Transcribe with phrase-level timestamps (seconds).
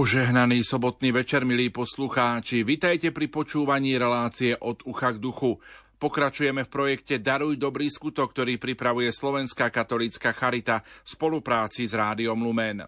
[0.00, 2.64] Požehnaný sobotný večer, milí poslucháči.
[2.64, 5.60] Vitajte pri počúvaní relácie od ucha k duchu.
[6.00, 12.40] Pokračujeme v projekte Daruj dobrý skutok, ktorý pripravuje Slovenská katolícka charita v spolupráci s Rádiom
[12.40, 12.80] Lumen.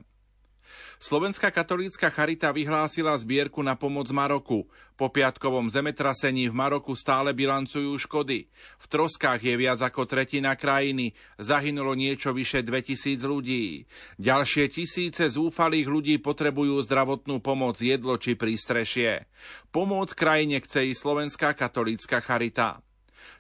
[1.03, 4.71] Slovenská katolícka charita vyhlásila zbierku na pomoc Maroku.
[4.95, 8.47] Po piatkovom zemetrasení v Maroku stále bilancujú škody.
[8.79, 11.11] V troskách je viac ako tretina krajiny,
[11.43, 13.83] zahynulo niečo vyše 2000 ľudí.
[14.23, 19.27] Ďalšie tisíce zúfalých ľudí potrebujú zdravotnú pomoc, jedlo či prístrešie.
[19.75, 22.79] Pomôcť krajine chce i Slovenská katolícka charita.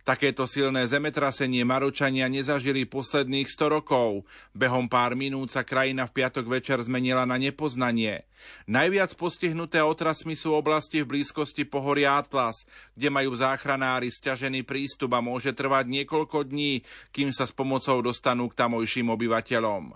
[0.03, 4.27] Takéto silné zemetrasenie Maročania nezažili posledných 100 rokov.
[4.51, 8.27] Behom pár minút sa krajina v piatok večer zmenila na nepoznanie.
[8.67, 12.67] Najviac postihnuté otrasmi sú oblasti v blízkosti pohoria Atlas,
[12.99, 16.83] kde majú záchranári stiažený prístup a môže trvať niekoľko dní,
[17.15, 19.95] kým sa s pomocou dostanú k tamojším obyvateľom.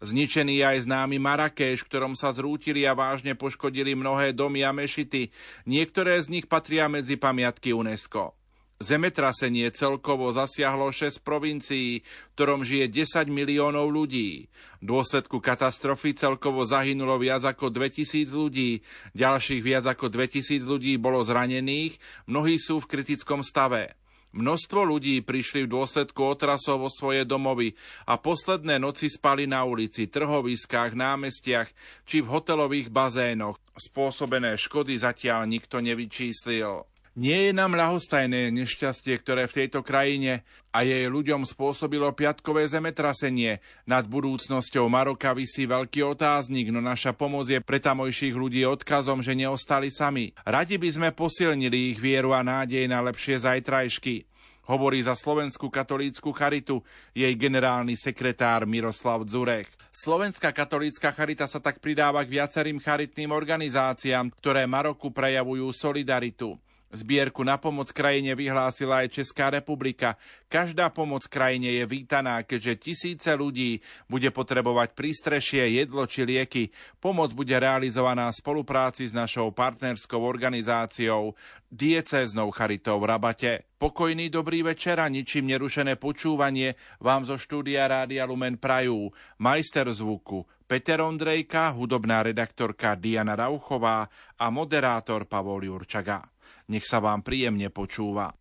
[0.00, 5.32] Zničený je aj známy Marrakeš, ktorom sa zrútili a vážne poškodili mnohé domy a mešity.
[5.68, 8.36] Niektoré z nich patria medzi pamiatky UNESCO.
[8.76, 14.52] Zemetrasenie celkovo zasiahlo 6 provincií, v ktorom žije 10 miliónov ľudí.
[14.80, 18.84] V dôsledku katastrofy celkovo zahynulo viac ako 2000 ľudí,
[19.16, 21.96] ďalších viac ako 2000 ľudí bolo zranených,
[22.28, 23.96] mnohí sú v kritickom stave.
[24.36, 27.72] Množstvo ľudí prišli v dôsledku otrasov vo svoje domovy
[28.04, 31.72] a posledné noci spali na ulici, trhoviskách, námestiach
[32.04, 33.56] či v hotelových bazénoch.
[33.72, 36.84] Spôsobené škody zatiaľ nikto nevyčíslil.
[37.16, 43.64] Nie je nám ľahostajné nešťastie, ktoré v tejto krajine a jej ľuďom spôsobilo piatkové zemetrasenie.
[43.88, 49.32] Nad budúcnosťou Maroka vysí veľký otáznik, no naša pomoc je pre tamojších ľudí odkazom, že
[49.32, 50.36] neostali sami.
[50.44, 54.28] Radi by sme posilnili ich vieru a nádej na lepšie zajtrajšky.
[54.68, 56.84] Hovorí za Slovenskú katolícku charitu
[57.16, 59.72] jej generálny sekretár Miroslav Dzurek.
[59.88, 66.60] Slovenská katolícka charita sa tak pridáva k viacerým charitným organizáciám, ktoré Maroku prejavujú solidaritu.
[66.94, 70.14] Zbierku na pomoc krajine vyhlásila aj Česká republika.
[70.46, 76.70] Každá pomoc krajine je vítaná, keďže tisíce ľudí bude potrebovať prístrešie, jedlo či lieky.
[77.02, 81.34] Pomoc bude realizovaná v spolupráci s našou partnerskou organizáciou
[81.66, 83.52] diecéznou charitou v Rabate.
[83.76, 89.10] Pokojný dobrý večer a ničím nerušené počúvanie vám zo štúdia Rádia Lumen Prajú.
[89.42, 94.06] Majster zvuku Peter Ondrejka, hudobná redaktorka Diana Rauchová
[94.38, 96.35] a moderátor Pavol Jurčaga.
[96.66, 98.34] Nech sa vám príjemne počúva.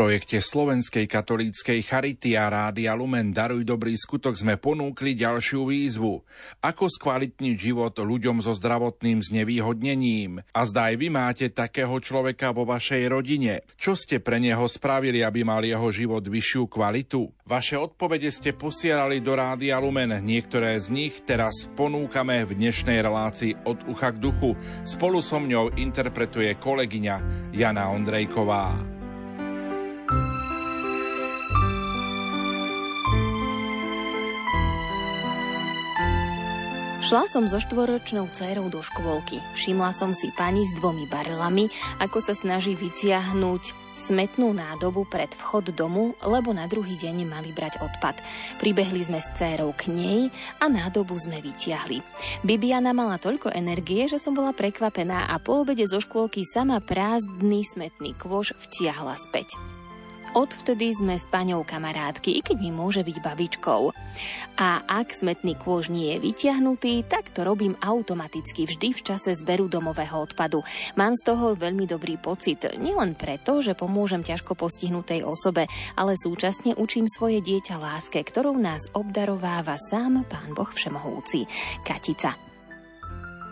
[0.00, 6.24] Projekte Slovenskej katolíckej Charity a Rádia Lumen Daruj dobrý skutok sme ponúkli ďalšiu výzvu.
[6.64, 10.40] Ako skvalitniť život ľuďom so zdravotným znevýhodnením?
[10.56, 13.60] A zdá aj vy máte takého človeka vo vašej rodine.
[13.76, 17.28] Čo ste pre neho spravili, aby mal jeho život vyššiu kvalitu?
[17.44, 20.16] Vaše odpovede ste posielali do Rádia Lumen.
[20.24, 24.56] Niektoré z nich teraz ponúkame v dnešnej relácii od ucha k duchu.
[24.80, 28.99] Spolu so mňou interpretuje kolegyňa Jana Ondrejková.
[37.00, 39.40] Šla som so štvoročnou dcérou do škôlky.
[39.56, 45.72] Všimla som si pani s dvomi barelami, ako sa snaží vyciahnuť smetnú nádobu pred vchod
[45.72, 48.20] domu, lebo na druhý deň mali brať odpad.
[48.60, 50.28] Pribehli sme s dcérou k nej
[50.60, 52.04] a nádobu sme vytiahli.
[52.44, 57.64] Bibiana mala toľko energie, že som bola prekvapená a po obede zo škôlky sama prázdny
[57.64, 59.56] smetný kôž vtiahla späť.
[60.30, 63.90] Odvtedy sme s paňou kamarátky, i keď mi môže byť babičkou.
[64.62, 69.66] A ak smetný kôž nie je vyťahnutý, tak to robím automaticky vždy v čase zberu
[69.66, 70.62] domového odpadu.
[70.94, 75.66] Mám z toho veľmi dobrý pocit, nielen preto, že pomôžem ťažko postihnutej osobe,
[75.98, 81.42] ale súčasne učím svoje dieťa láske, ktorou nás obdarováva sám Pán Boh Všemohúci.
[81.82, 82.49] Katica.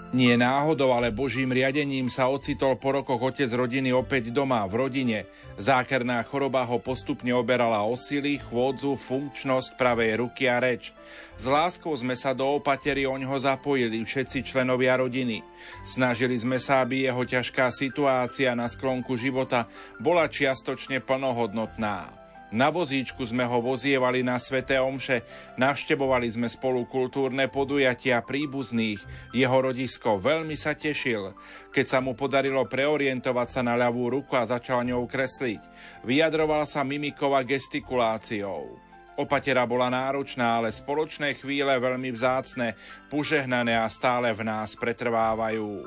[0.08, 5.28] Nie náhodou, ale božím riadením sa ocitol po rokoch otec rodiny opäť doma, v rodine.
[5.60, 10.96] Zákerná choroba ho postupne oberala o sily, chôdzu, funkčnosť pravej ruky a reč.
[11.36, 15.44] S láskou sme sa do opatery oňho zapojili všetci členovia rodiny.
[15.84, 19.68] Snažili sme sa, aby jeho ťažká situácia na sklonku života
[20.00, 22.27] bola čiastočne plnohodnotná.
[22.48, 25.20] Na vozíčku sme ho vozievali na sveté omše,
[25.60, 29.04] navštevovali sme spolu kultúrne podujatia príbuzných,
[29.36, 31.36] jeho rodisko veľmi sa tešil,
[31.68, 35.60] keď sa mu podarilo preorientovať sa na ľavú ruku a začal ňou kresliť.
[36.08, 38.80] Vyjadroval sa mimikou a gestikuláciou.
[39.20, 42.80] Opatera bola náročná, ale spoločné chvíle veľmi vzácne,
[43.12, 45.84] požehnané a stále v nás pretrvávajú.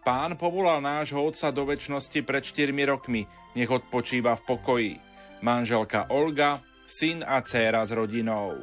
[0.00, 5.11] Pán povolal nášho otca do väčšnosti pred 4 rokmi, nech odpočíva v pokoji
[5.42, 8.54] manželka Olga, syn a dcéra s rodinou.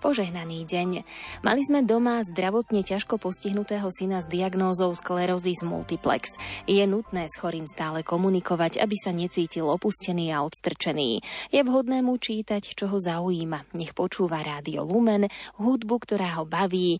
[0.00, 1.04] Požehnaný deň.
[1.44, 6.40] Mali sme doma zdravotne ťažko postihnutého syna s diagnózou sklerózis multiplex.
[6.64, 11.20] Je nutné s chorým stále komunikovať, aby sa necítil opustený a odstrčený.
[11.52, 13.76] Je vhodné mu čítať, čo ho zaujíma.
[13.76, 15.28] Nech počúva rádio Lumen,
[15.60, 16.96] hudbu, ktorá ho baví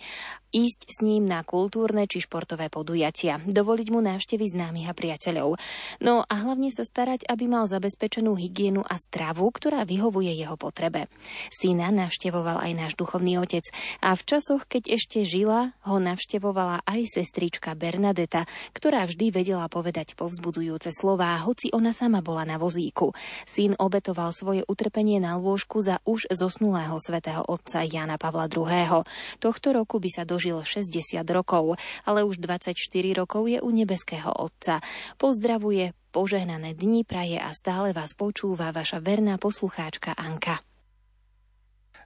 [0.50, 5.54] ísť s ním na kultúrne či športové podujatia, dovoliť mu návštevy známych a priateľov.
[6.02, 11.06] No a hlavne sa starať, aby mal zabezpečenú hygienu a stravu, ktorá vyhovuje jeho potrebe.
[11.54, 13.62] Syna navštevoval aj náš duchovný otec
[14.02, 20.18] a v časoch, keď ešte žila, ho navštevovala aj sestrička Bernadeta, ktorá vždy vedela povedať
[20.18, 23.14] povzbudzujúce slová, hoci ona sama bola na vozíku.
[23.46, 29.06] Syn obetoval svoje utrpenie na lôžku za už zosnulého svätého otca Jana Pavla II.
[29.38, 31.76] Tohto roku by sa do dožil 60 rokov,
[32.08, 32.72] ale už 24
[33.12, 34.80] rokov je u nebeského Otca.
[35.20, 40.64] Pozdravuje, požehnané dni praje a stále vás počúva vaša verná poslucháčka Anka.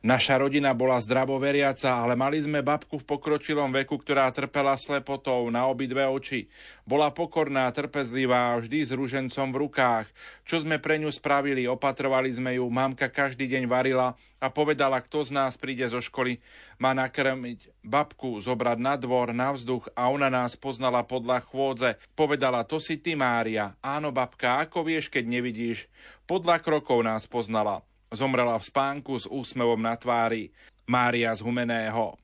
[0.04, 5.64] Naša rodina bola zdravoveriaca, ale mali sme babku v pokročilom veku, ktorá trpela slepotou na
[5.70, 6.50] obidve oči.
[6.84, 10.06] Bola pokorná, trpezlivá vždy s rúžencom v rukách.
[10.44, 14.12] Čo sme pre ňu spravili, opatrovali sme ju, mamka každý deň varila
[14.44, 16.36] a povedala, kto z nás príde zo školy,
[16.76, 21.96] má nakrmiť babku, zobrať na dvor, na vzduch a ona nás poznala podľa chôdze.
[22.12, 23.72] Povedala, to si ty, Mária.
[23.80, 25.88] Áno, babka, ako vieš, keď nevidíš?
[26.28, 27.80] Podľa krokov nás poznala.
[28.12, 30.52] Zomrela v spánku s úsmevom na tvári.
[30.84, 32.20] Mária z Humeného.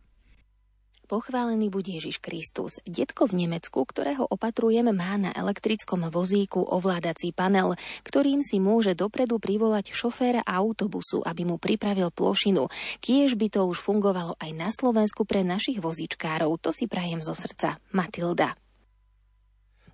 [1.11, 2.79] Pochválený bude Ježiš Kristus.
[2.87, 7.75] Detko v Nemecku, ktorého opatrujem, má na elektrickom vozíku ovládací panel,
[8.07, 12.71] ktorým si môže dopredu privolať šoféra autobusu, aby mu pripravil plošinu.
[13.03, 16.63] Kiež by to už fungovalo aj na Slovensku pre našich vozíčkárov.
[16.63, 17.83] To si prajem zo srdca.
[17.91, 18.55] Matilda.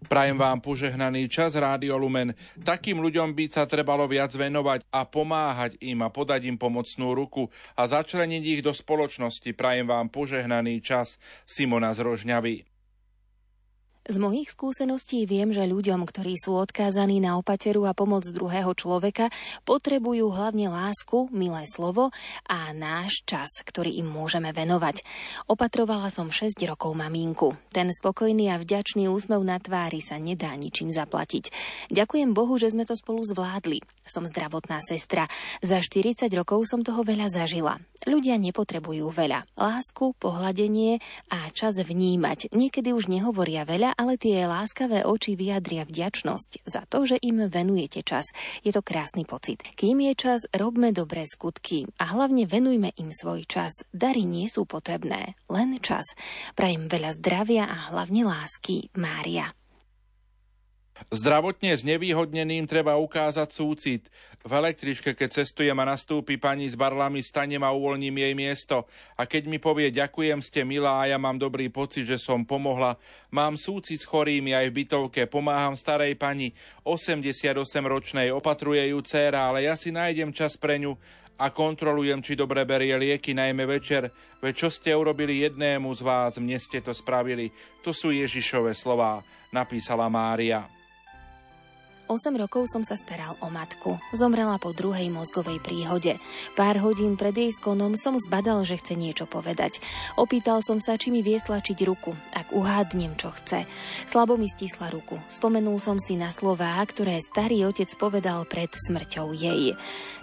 [0.06, 2.30] Prajem vám požehnaný čas Rádio Lumen.
[2.62, 7.50] Takým ľuďom by sa trebalo viac venovať a pomáhať im a podať im pomocnú ruku
[7.74, 9.50] a začleniť ich do spoločnosti.
[9.58, 12.75] Prajem vám požehnaný čas Simona z Rožňavy.
[14.06, 19.34] Z mojich skúseností viem, že ľuďom, ktorí sú odkázaní na opateru a pomoc druhého človeka,
[19.66, 22.14] potrebujú hlavne lásku, milé slovo
[22.46, 25.02] a náš čas, ktorý im môžeme venovať.
[25.50, 27.58] Opatrovala som 6 rokov maminku.
[27.74, 31.50] Ten spokojný a vďačný úsmev na tvári sa nedá ničím zaplatiť.
[31.90, 33.82] Ďakujem Bohu, že sme to spolu zvládli.
[34.06, 35.26] Som zdravotná sestra.
[35.66, 37.82] Za 40 rokov som toho veľa zažila.
[38.04, 39.48] Ľudia nepotrebujú veľa.
[39.56, 41.00] Lásku, pohľadenie
[41.32, 42.52] a čas vnímať.
[42.52, 48.04] Niekedy už nehovoria veľa, ale tie láskavé oči vyjadria vďačnosť za to, že im venujete
[48.04, 48.28] čas.
[48.60, 49.64] Je to krásny pocit.
[49.74, 53.72] Kým je čas, robme dobré skutky a hlavne venujme im svoj čas.
[53.96, 56.04] Dary nie sú potrebné, len čas.
[56.52, 58.92] Prajem veľa zdravia a hlavne lásky.
[59.00, 59.65] Mária.
[61.12, 64.02] Zdravotne znevýhodneným treba ukázať súcit.
[64.46, 68.86] V električke, keď cestujem a nastúpi pani s barlami, stanem a uvoľním jej miesto.
[69.18, 72.94] A keď mi povie ďakujem, ste milá a ja mám dobrý pocit, že som pomohla.
[73.34, 76.54] Mám súcit s chorými aj v bytovke, pomáham starej pani,
[76.86, 80.94] 88-ročnej, opatruje ju dcéra, ale ja si nájdem čas pre ňu
[81.36, 84.08] a kontrolujem, či dobre berie lieky, najmä večer.
[84.38, 87.50] Veď čo ste urobili jednému z vás, mne ste to spravili.
[87.84, 90.75] To sú Ježišové slová, napísala Mária.
[92.06, 93.98] 8 rokov som sa staral o matku.
[94.14, 96.22] Zomrela po druhej mozgovej príhode.
[96.54, 99.82] Pár hodín pred jej skonom som zbadal, že chce niečo povedať.
[100.14, 103.66] Opýtal som sa, či mi vie stlačiť ruku, ak uhádnem, čo chce.
[104.06, 105.18] Slabo mi stisla ruku.
[105.26, 109.74] Spomenul som si na slová, ktoré starý otec povedal pred smrťou jej.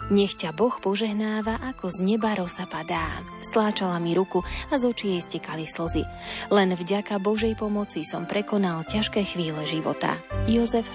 [0.08, 3.12] Nech ťa Boh požehnáva, ako z neba rosa padá.
[3.44, 4.40] Stláčala mi ruku
[4.72, 6.08] a z očí jej stekali slzy.
[6.48, 10.16] Len vďaka Božej pomoci som prekonal ťažké chvíle života.
[10.48, 10.88] Jozef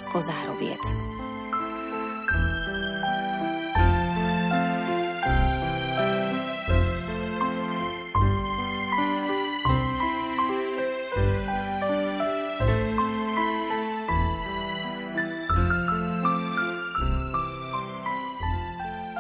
[0.78, 1.08] Skozároviec.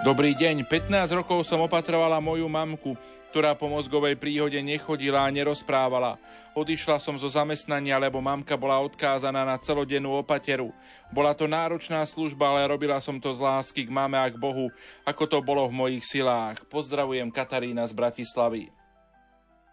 [0.08, 2.96] Dobrý deň, 15 rokov som opatrovala moju mamku,
[3.30, 6.16] ktorá po mozgovej príhode nechodila a nerozprávala.
[6.56, 10.74] Odišla som zo zamestnania, lebo mamka bola odkázaná na celodennú opateru.
[11.14, 14.72] Bola to náročná služba, ale robila som to z lásky k mame a k Bohu,
[15.06, 16.64] ako to bolo v mojich silách.
[16.66, 18.74] Pozdravujem Katarína z Bratislavy.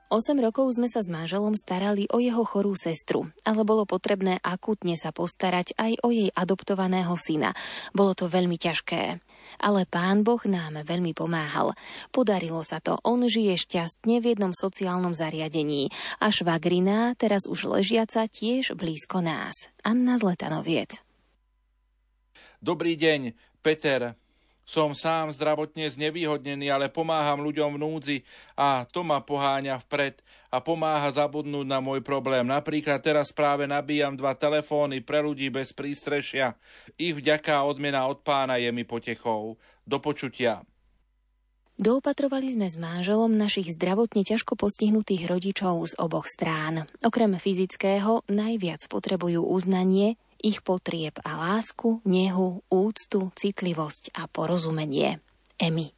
[0.06, 4.94] 8 rokov sme sa s manželom starali o jeho chorú sestru, ale bolo potrebné akútne
[4.94, 7.58] sa postarať aj o jej adoptovaného syna.
[7.90, 9.25] Bolo to veľmi ťažké
[9.62, 11.78] ale pán Boh nám veľmi pomáhal.
[12.10, 18.26] Podarilo sa to, on žije šťastne v jednom sociálnom zariadení a švagrina, teraz už ležiaca,
[18.26, 19.70] tiež blízko nás.
[19.86, 21.00] Anna Zletanoviec.
[22.66, 24.18] Dobrý deň, Peter.
[24.66, 28.18] Som sám zdravotne znevýhodnený, ale pomáham ľuďom v núdzi
[28.58, 30.25] a to ma poháňa vpred
[30.56, 32.48] a pomáha zabudnúť na môj problém.
[32.48, 36.56] Napríklad teraz práve nabíjam dva telefóny pre ľudí bez prístrešia.
[36.96, 39.60] Ich vďaka odmena od pána je mi potechou.
[39.84, 40.64] Do počutia.
[41.76, 46.88] Doopatrovali sme s manželom našich zdravotne ťažko postihnutých rodičov z oboch strán.
[47.04, 55.20] Okrem fyzického najviac potrebujú uznanie, ich potrieb a lásku, nehu, úctu, citlivosť a porozumenie.
[55.60, 55.92] Emi.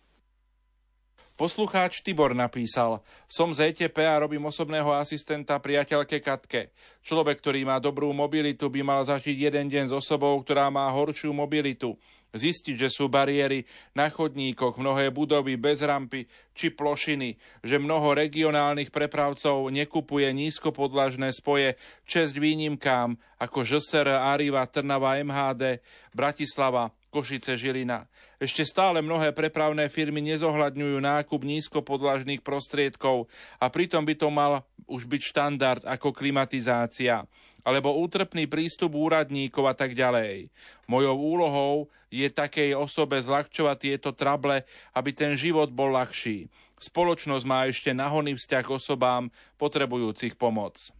[1.37, 2.97] Poslucháč Tibor napísal,
[3.29, 6.73] som z ETP a robím osobného asistenta priateľke Katke.
[7.05, 11.29] Človek, ktorý má dobrú mobilitu, by mal zažiť jeden deň s osobou, ktorá má horšiu
[11.29, 11.93] mobilitu
[12.35, 13.63] zistiť, že sú bariéry
[13.95, 21.79] na chodníkoch, mnohé budovy bez rampy či plošiny, že mnoho regionálnych prepravcov nekupuje nízkopodlažné spoje
[22.03, 25.79] česť výnimkám ako ŽSR, Ariva, Trnava, MHD,
[26.11, 28.09] Bratislava, Košice, Žilina.
[28.37, 33.25] Ešte stále mnohé prepravné firmy nezohľadňujú nákup nízkopodlažných prostriedkov
[33.57, 37.25] a pritom by to mal už byť štandard ako klimatizácia
[37.67, 40.47] alebo útrpný prístup úradníkov a tak ďalej.
[40.87, 41.73] Mojou úlohou
[42.07, 44.63] je takej osobe zľahčovať tieto trable,
[44.95, 46.47] aby ten život bol ľahší.
[46.79, 49.27] Spoločnosť má ešte nahoný vzťah osobám
[49.59, 50.95] potrebujúcich pomoc.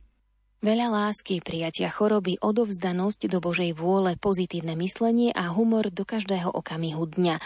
[0.58, 7.06] Veľa lásky, prijatia choroby, odovzdanosť do Božej vôle, pozitívne myslenie a humor do každého okamihu
[7.06, 7.38] dňa.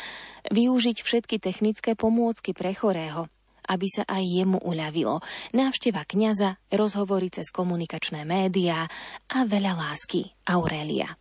[0.48, 3.28] Využiť všetky technické pomôcky pre chorého,
[3.68, 5.20] aby sa aj jemu uľavilo.
[5.54, 8.88] Návšteva kňaza, rozhovory cez komunikačné médiá
[9.30, 10.34] a veľa lásky.
[10.48, 11.18] Aurelia.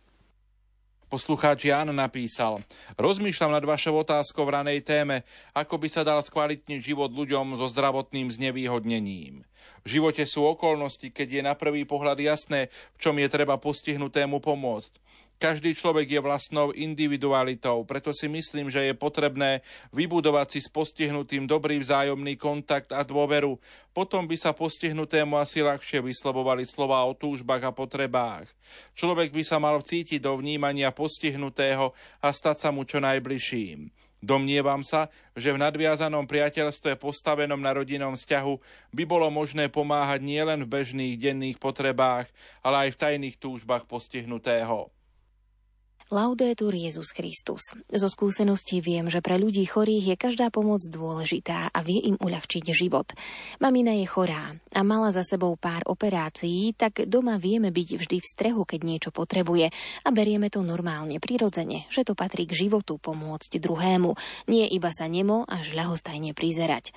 [1.11, 2.63] Poslucháč Jan napísal,
[2.95, 7.67] rozmýšľam nad vašou otázkou v ranej téme, ako by sa dal skvalitniť život ľuďom so
[7.67, 9.43] zdravotným znevýhodnením.
[9.83, 14.39] V živote sú okolnosti, keď je na prvý pohľad jasné, v čom je treba postihnutému
[14.39, 15.03] pomôcť.
[15.41, 21.49] Každý človek je vlastnou individualitou, preto si myslím, že je potrebné vybudovať si s postihnutým
[21.49, 23.57] dobrý vzájomný kontakt a dôveru.
[23.89, 28.53] Potom by sa postihnutému asi ľahšie vyslovovali slova o túžbách a potrebách.
[28.93, 31.89] Človek by sa mal cítiť do vnímania postihnutého
[32.21, 33.89] a stať sa mu čo najbližším.
[34.21, 38.61] Domnievam sa, že v nadviazanom priateľstve postavenom na rodinnom vzťahu
[38.93, 42.29] by bolo možné pomáhať nielen v bežných denných potrebách,
[42.61, 45.00] ale aj v tajných túžbách postihnutého.
[46.11, 47.71] Laudetur Jezus Christus.
[47.87, 52.67] Zo skúseností viem, že pre ľudí chorých je každá pomoc dôležitá a vie im uľahčiť
[52.75, 53.15] život.
[53.63, 58.27] Mamina je chorá a mala za sebou pár operácií, tak doma vieme byť vždy v
[58.27, 59.71] strehu, keď niečo potrebuje
[60.03, 64.11] a berieme to normálne, prirodzene, že to patrí k životu pomôcť druhému,
[64.51, 66.91] nie iba sa nemo až ľahostajne prizerať.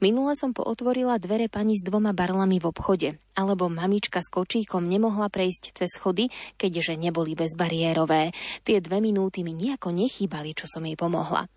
[0.00, 5.26] Minule som pootvorila dvere pani s dvoma barlami v obchode, alebo mamička s kočíkom nemohla
[5.28, 8.30] prejsť cez schody, keďže neboli bezbariérové.
[8.62, 11.50] Tie dve minúty mi nejako nechýbali, čo som jej pomohla.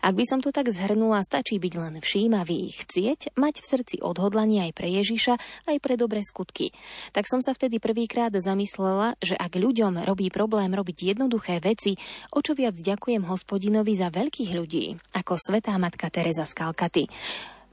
[0.00, 4.64] Ak by som to tak zhrnula, stačí byť len všímavý, chcieť, mať v srdci odhodlanie
[4.68, 5.34] aj pre Ježiša,
[5.68, 6.72] aj pre dobré skutky.
[7.12, 12.00] Tak som sa vtedy prvýkrát zamyslela, že ak ľuďom robí problém robiť jednoduché veci,
[12.32, 17.04] o čo viac ďakujem hospodinovi za veľkých ľudí, ako svetá matka Teresa z Kalkaty.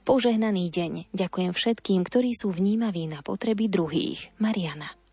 [0.05, 0.91] Požehnaný deň.
[1.17, 4.29] Ďakujem všetkým, ktorí sú vnímaví na potreby druhých.
[4.37, 5.04] Mariana.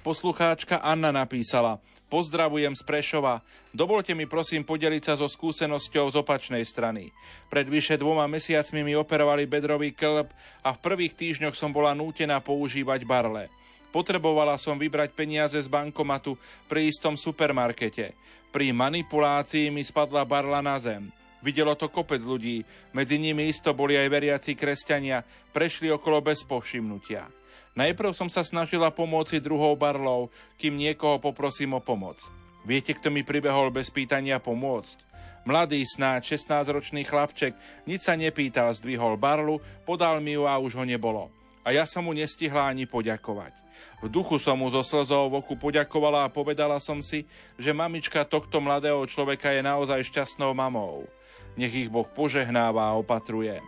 [0.00, 1.76] Poslucháčka Anna napísala
[2.08, 3.44] Pozdravujem z Prešova.
[3.68, 7.12] Dovolte mi prosím podeliť sa so skúsenosťou z opačnej strany.
[7.52, 10.32] Pred vyše dvoma mesiacmi mi operovali bedrový klb
[10.64, 13.52] a v prvých týždňoch som bola nútená používať barle.
[13.92, 18.16] Potrebovala som vybrať peniaze z bankomatu pri istom supermarkete.
[18.48, 21.12] Pri manipulácii mi spadla barla na zem.
[21.44, 22.64] Videlo to kopec ľudí,
[22.96, 25.20] medzi nimi isto boli aj veriaci kresťania,
[25.52, 27.39] prešli okolo bez povšimnutia.
[27.78, 30.26] Najprv som sa snažila pomôcť druhou barlou,
[30.58, 32.18] kým niekoho poprosím o pomoc.
[32.66, 35.06] Viete, kto mi pribehol bez pýtania pomôcť?
[35.48, 37.56] Mladý snáď 16-ročný chlapček,
[37.88, 39.56] nič sa nepýtal, zdvihol barlu,
[39.88, 41.32] podal mi ju a už ho nebolo.
[41.64, 43.56] A ja som mu nestihla ani poďakovať.
[44.04, 47.24] V duchu som mu zo slzou v oku poďakovala a povedala som si,
[47.56, 51.08] že mamička tohto mladého človeka je naozaj šťastnou mamou.
[51.56, 53.60] Nech ich Boh požehnáva a opatruje.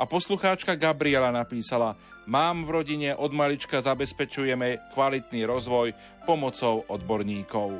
[0.00, 7.74] A poslucháčka Gabriela napísala, mám v rodine od malička zabezpečujeme kvalitný rozvoj pomocou odborníkov.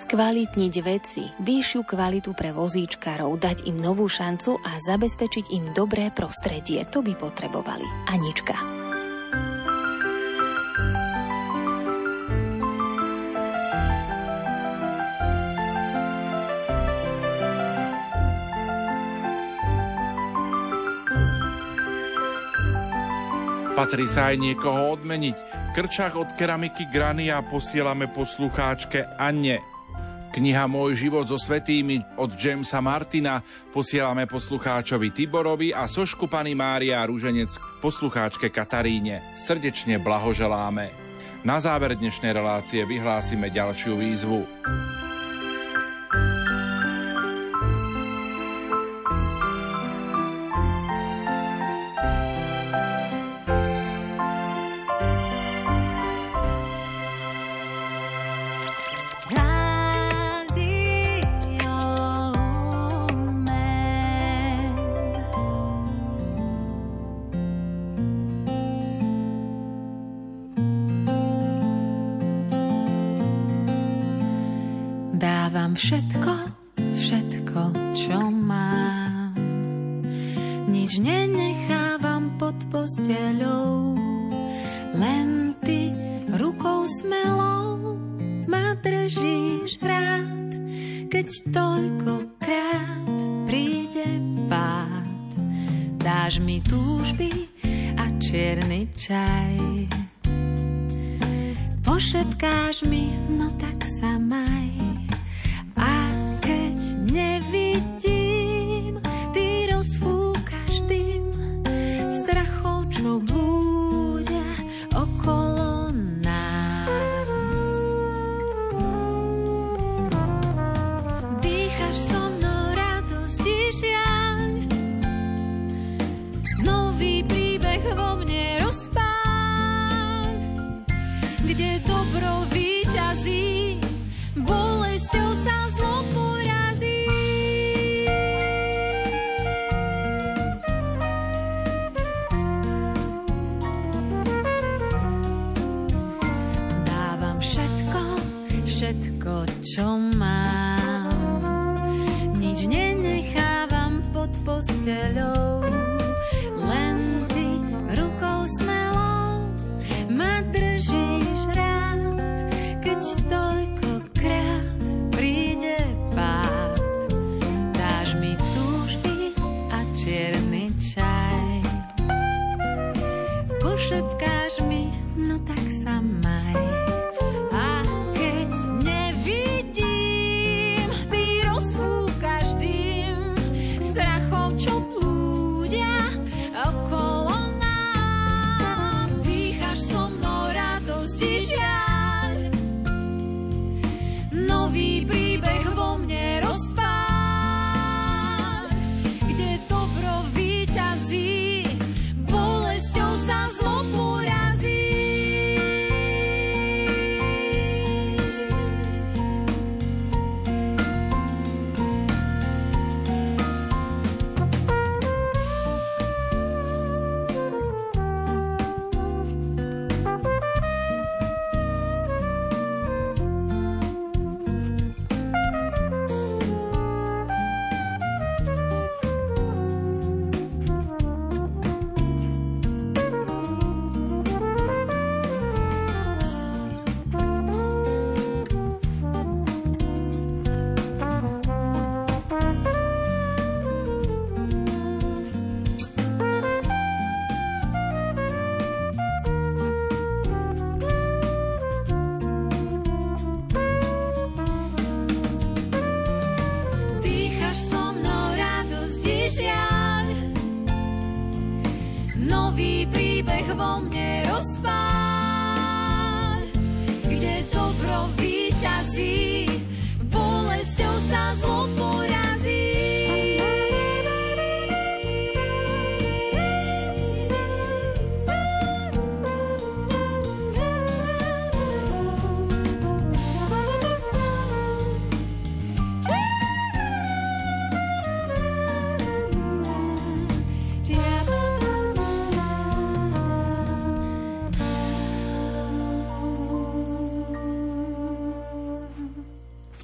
[0.00, 6.88] Skvalitniť veci, vyššiu kvalitu pre vozíčkarov, dať im novú šancu a zabezpečiť im dobré prostredie,
[6.88, 7.84] to by potrebovali.
[8.08, 8.79] Anička.
[23.80, 25.36] Patrí sa aj niekoho odmeniť.
[25.72, 29.64] Krčach od keramiky Grania posielame poslucháčke Anne.
[30.36, 33.40] Kniha Môj život so svetými od Jamesa Martina
[33.72, 39.24] posielame poslucháčovi Tiborovi a sošku pani Mária Rúženec poslucháčke Kataríne.
[39.40, 40.92] Srdečne blahoželáme.
[41.48, 44.44] Na záver dnešnej relácie vyhlásime ďalšiu výzvu.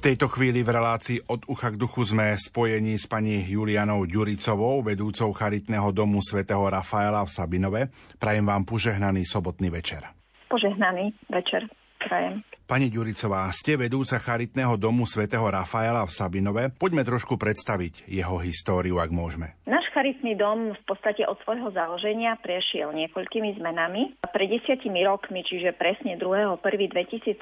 [0.07, 5.35] Tejto chvíli v relácii od ucha k duchu sme spojení s pani Julianou Ďuricovou, vedúcou
[5.35, 7.81] charitného domu svätého Rafaela v Sabinove.
[8.15, 10.07] Prajem vám požehnaný sobotný večer.
[10.47, 11.67] Požehnaný večer.
[11.99, 12.39] Prajem.
[12.63, 16.63] Pani Ďuricová, ste vedúca charitného domu svätého Rafaela v Sabinove.
[16.71, 19.59] Poďme trošku predstaviť jeho históriu, ak môžeme.
[19.67, 24.13] Náš charitný dom v podstate od svojho založenia prešiel niekoľkými zmenami.
[24.29, 27.41] Pred desiatimi rokmi, čiže presne 2.1.2013,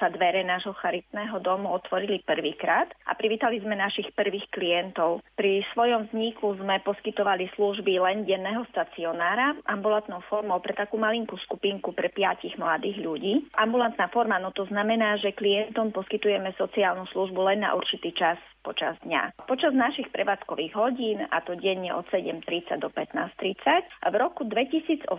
[0.00, 5.20] sa dvere nášho charitného domu otvorili prvýkrát a privítali sme našich prvých klientov.
[5.36, 11.92] Pri svojom vzniku sme poskytovali služby len denného stacionára, ambulantnou formou pre takú malinkú skupinku
[11.92, 13.52] pre piatich mladých ľudí.
[13.60, 18.96] Ambulantná forma, no to znamená, že klientom poskytujeme sociálnu službu len na určitý čas počas
[19.04, 19.44] dňa.
[19.44, 25.10] Počas našich prevádzkových hodín, a to denne od 7.30 do 15.30, v roku 2018,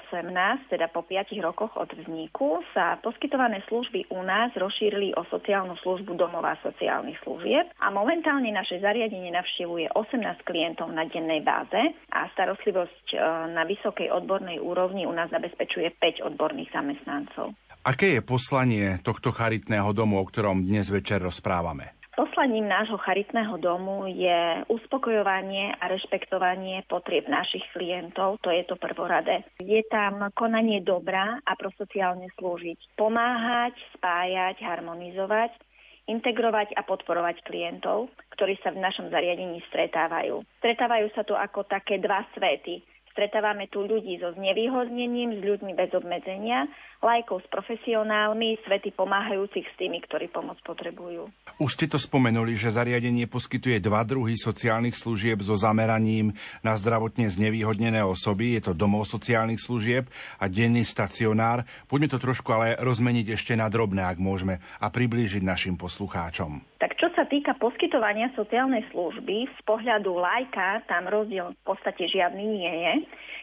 [0.71, 6.15] teda po 5 rokoch od vzniku, sa poskytované služby u nás rozšírili o sociálnu službu
[6.15, 13.05] domová sociálnych služieb a momentálne naše zariadenie navštevuje 18 klientov na dennej báze a starostlivosť
[13.11, 13.17] e,
[13.51, 17.51] na vysokej odbornej úrovni u nás zabezpečuje 5 odborných zamestnancov.
[17.85, 21.93] Aké je poslanie tohto charitného domu, o ktorom dnes večer rozprávame?
[22.15, 29.43] Poslaním nášho charitného domu je uspokojovanie a rešpektovanie potrieb našich klientov, to je to prvoradé.
[29.59, 32.95] Je tam konanie dobra a prosociálne slúžiť.
[32.95, 35.59] Pomáhať, spájať, harmonizovať,
[36.07, 40.39] integrovať a podporovať klientov, ktorí sa v našom zariadení stretávajú.
[40.63, 45.87] Stretávajú sa tu ako také dva svety Stretávame tu ľudí so znevýhodnením, s ľuďmi bez
[45.95, 46.67] obmedzenia,
[46.99, 51.31] lajkov s profesionálmi, svety pomáhajúcich s tými, ktorí pomoc potrebujú.
[51.55, 57.31] Už ste to spomenuli, že zariadenie poskytuje dva druhy sociálnych služieb so zameraním na zdravotne
[57.31, 58.59] znevýhodnené osoby.
[58.59, 61.63] Je to domov sociálnych služieb a denný stacionár.
[61.87, 66.75] Poďme to trošku ale rozmeniť ešte na drobné, ak môžeme, a priblížiť našim poslucháčom.
[66.83, 72.43] Tak čo sa týka poskytovania sociálnej služby, z pohľadu lajka tam rozdiel v podstate žiadny
[72.43, 72.93] nie je.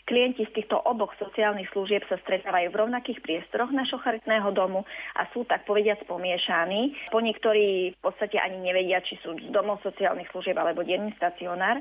[0.03, 4.83] Klienti z týchto oboch sociálnych služieb sa stretávajú v rovnakých priestoroch našho charitného domu
[5.15, 7.15] a sú tak povediac pomiešaní.
[7.15, 11.79] Po niektorí v podstate ani nevedia, či sú z domov sociálnych služieb alebo denný stacionár.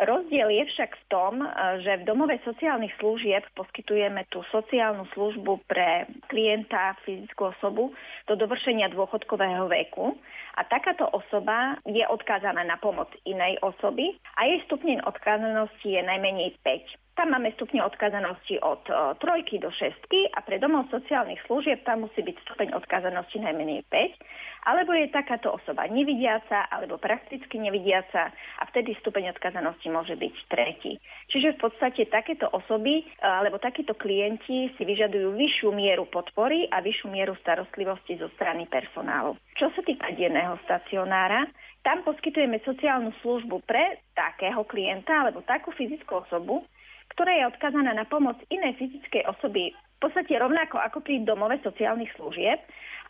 [0.00, 1.44] Rozdiel je však v tom,
[1.84, 7.92] že v domove sociálnych služieb poskytujeme tú sociálnu službu pre klienta, fyzickú osobu
[8.24, 10.16] do dovršenia dôchodkového veku
[10.56, 16.56] a takáto osoba je odkázaná na pomoc inej osoby a jej stupeň odkázanosti je najmenej
[16.64, 17.09] 5.
[17.20, 22.08] Tam máme stupne odkazanosti od o, trojky do šestky a pre domov sociálnych služieb tam
[22.08, 28.62] musí byť stupeň odkazanosti najmenej 5, alebo je takáto osoba nevidiaca alebo prakticky nevidiaca a
[28.72, 30.96] vtedy stupeň odkazanosti môže byť tretí.
[31.28, 37.12] Čiže v podstate takéto osoby alebo takíto klienti si vyžadujú vyššiu mieru podpory a vyššiu
[37.12, 39.36] mieru starostlivosti zo strany personálu.
[39.60, 41.44] Čo sa týka denného stacionára,
[41.84, 46.64] tam poskytujeme sociálnu službu pre takého klienta alebo takú fyzickú osobu,
[47.12, 52.08] ktorá je odkazaná na pomoc inej fyzickej osoby v podstate rovnako ako pri domove sociálnych
[52.16, 52.56] služieb,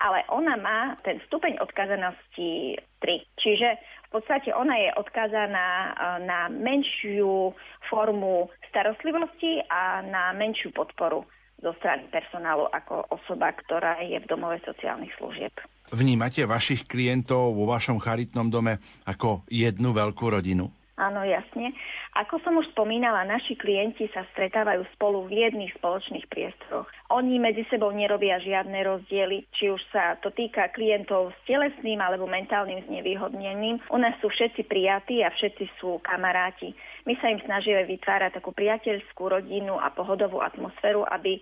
[0.02, 3.38] ale ona má ten stupeň odkazanosti 3.
[3.38, 3.68] Čiže
[4.10, 5.90] v podstate ona je odkazaná e,
[6.26, 7.54] na menšiu
[7.86, 11.22] formu starostlivosti a na menšiu podporu
[11.62, 15.54] zo strany personálu ako osoba, ktorá je v domove sociálnych služieb.
[15.94, 20.80] Vnímate vašich klientov vo vašom charitnom dome ako jednu veľkú rodinu?
[21.00, 21.72] Áno, jasne.
[22.12, 26.84] Ako som už spomínala, naši klienti sa stretávajú spolu v jedných spoločných priestoroch.
[27.08, 32.28] Oni medzi sebou nerobia žiadne rozdiely, či už sa to týka klientov s telesným alebo
[32.28, 33.80] mentálnym znevýhodnením.
[33.88, 36.76] U nás sú všetci prijatí a všetci sú kamaráti.
[37.08, 41.40] My sa im snažíme vytvárať takú priateľskú rodinu a pohodovú atmosféru, aby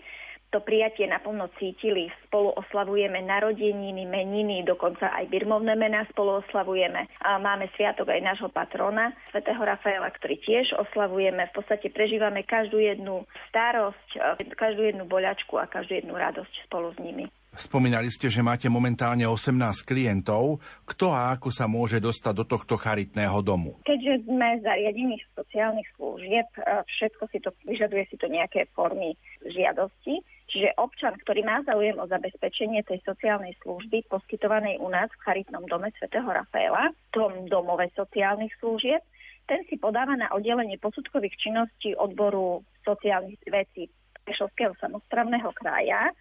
[0.48, 2.08] to prijatie naplno cítili.
[2.24, 7.04] Spolu oslavujeme narodeniny, meniny, dokonca aj birmovné mená spolu oslavujeme.
[7.20, 11.52] A máme sviatok aj nášho patrona, svätého Rafaela, ktorý tiež oslavujeme.
[11.52, 16.98] V podstate prežívame každú jednu starosť, každú jednu boľačku a každú jednu radosť spolu s
[17.00, 17.28] nimi.
[17.58, 20.62] Spomínali ste, že máte momentálne 18 klientov.
[20.87, 23.82] Kto a ako sa môže dostať do tohto charitného domu?
[23.82, 26.46] Keďže sme zariadení sociálnych služieb,
[26.87, 30.22] všetko si to, vyžaduje si to nejaké formy žiadosti.
[30.48, 35.64] Čiže občan, ktorý má záujem o zabezpečenie tej sociálnej služby poskytovanej u nás v charitnom
[35.68, 39.04] dome svätého Rafaela, tom domove sociálnych služieb,
[39.44, 43.92] ten si podáva na oddelenie posudkových činností odboru sociálnych vecí
[44.24, 46.12] Prešovského samozprávneho kraja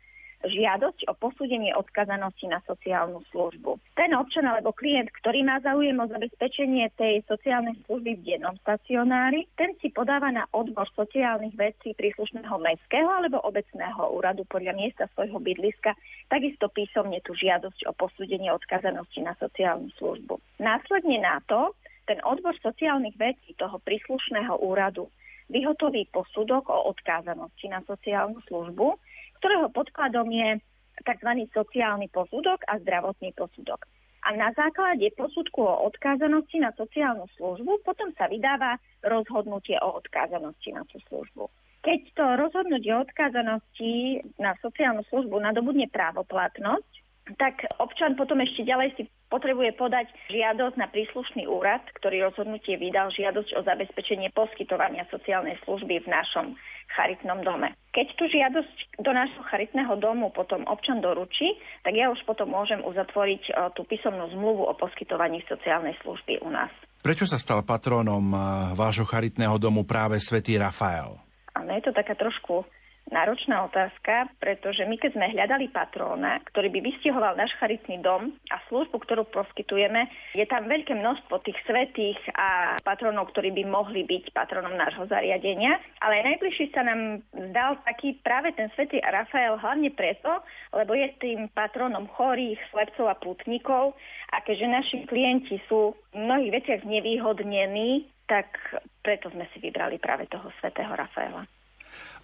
[0.45, 3.82] žiadosť o posúdenie odkazanosti na sociálnu službu.
[3.97, 9.50] Ten občan alebo klient, ktorý má záujem o zabezpečenie tej sociálnej služby v dennom stacionári,
[9.58, 15.41] ten si podáva na odbor sociálnych vecí príslušného mestského alebo obecného úradu podľa miesta svojho
[15.41, 15.97] bydliska
[16.30, 20.38] takisto písomne tú žiadosť o posúdenie odkazanosti na sociálnu službu.
[20.62, 21.73] Následne na to
[22.06, 25.10] ten odbor sociálnych vecí toho príslušného úradu
[25.47, 29.00] vyhotoví posudok o odkázanosti na sociálnu službu,
[29.39, 30.58] ktorého podkladom je
[31.06, 31.32] tzv.
[31.54, 33.86] sociálny posudok a zdravotný posudok.
[34.28, 40.76] A na základe posudku o odkázanosti na sociálnu službu potom sa vydáva rozhodnutie o odkázanosti
[40.76, 41.47] na tú službu.
[41.88, 48.96] Keď to rozhodnutie o odkázanosti na sociálnu službu nadobudne právoplatnosť, tak občan potom ešte ďalej
[48.96, 55.60] si potrebuje podať žiadosť na príslušný úrad, ktorý rozhodnutie vydal žiadosť o zabezpečenie poskytovania sociálnej
[55.68, 56.56] služby v našom
[56.96, 57.76] charitnom dome.
[57.92, 62.80] Keď tú žiadosť do nášho charitného domu potom občan doručí, tak ja už potom môžem
[62.80, 66.72] uzatvoriť e, tú písomnú zmluvu o poskytovaní sociálnej služby u nás.
[67.04, 68.38] Prečo sa stal patrónom e,
[68.80, 71.20] vášho charitného domu práve svätý Rafael?
[71.52, 72.63] Áno, je to taká trošku
[73.10, 78.58] náročná otázka, pretože my keď sme hľadali patróna, ktorý by vystihoval náš charitný dom a
[78.67, 84.36] službu, ktorú poskytujeme, je tam veľké množstvo tých svetých a patrónov, ktorí by mohli byť
[84.36, 90.43] patrónom nášho zariadenia, ale najbližší sa nám zdal taký práve ten svetý Rafael hlavne preto,
[90.76, 93.96] lebo je tým patrónom chorých, slepcov a putníkov
[94.36, 98.52] a keďže naši klienti sú v mnohých veciach znevýhodnení, tak
[99.00, 101.48] preto sme si vybrali práve toho svetého Rafaela.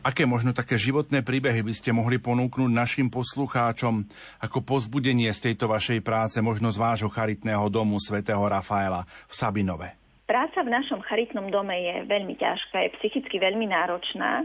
[0.04, 4.04] Aké možno také životné príbehy by ste mohli ponúknuť našim poslucháčom
[4.44, 9.90] ako pozbudenie z tejto vašej práce, možno z vášho charitného domu svätého Rafaela v Sabinove?
[10.28, 14.44] Práca v našom charitnom dome je veľmi ťažká, je psychicky veľmi náročná,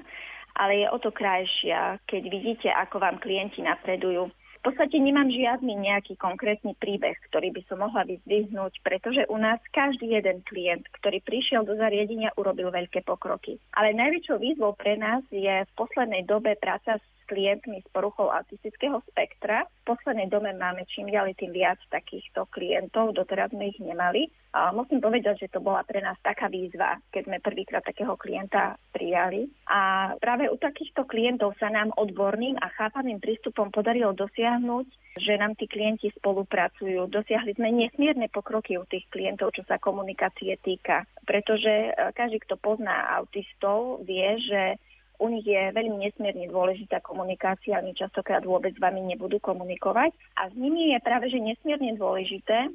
[0.58, 4.30] ale je o to krajšia, keď vidíte, ako vám klienti napredujú
[4.68, 9.56] v podstate nemám žiadny nejaký konkrétny príbeh, ktorý by som mohla vyzdvihnúť, pretože u nás
[9.72, 13.56] každý jeden klient, ktorý prišiel do zariadenia, urobil veľké pokroky.
[13.72, 19.04] Ale najväčšou výzvou pre nás je v poslednej dobe práca s klientmi s poruchou autistického
[19.12, 19.68] spektra.
[19.84, 24.32] V poslednej dome máme čím ďalej tým viac takýchto klientov, doteraz sme ich nemali.
[24.56, 28.80] A musím povedať, že to bola pre nás taká výzva, keď sme prvýkrát takého klienta
[28.96, 29.44] prijali.
[29.68, 34.88] A práve u takýchto klientov sa nám odborným a chápaným prístupom podarilo dosiahnuť,
[35.20, 37.12] že nám tí klienti spolupracujú.
[37.12, 41.04] Dosiahli sme nesmierne pokroky u tých klientov, čo sa komunikácie týka.
[41.28, 44.80] Pretože e, každý, kto pozná autistov, vie, že
[45.18, 50.14] u nich je veľmi nesmierne dôležitá komunikácia, oni častokrát vôbec s vami nebudú komunikovať.
[50.38, 52.70] A s nimi je práve že nesmierne dôležité,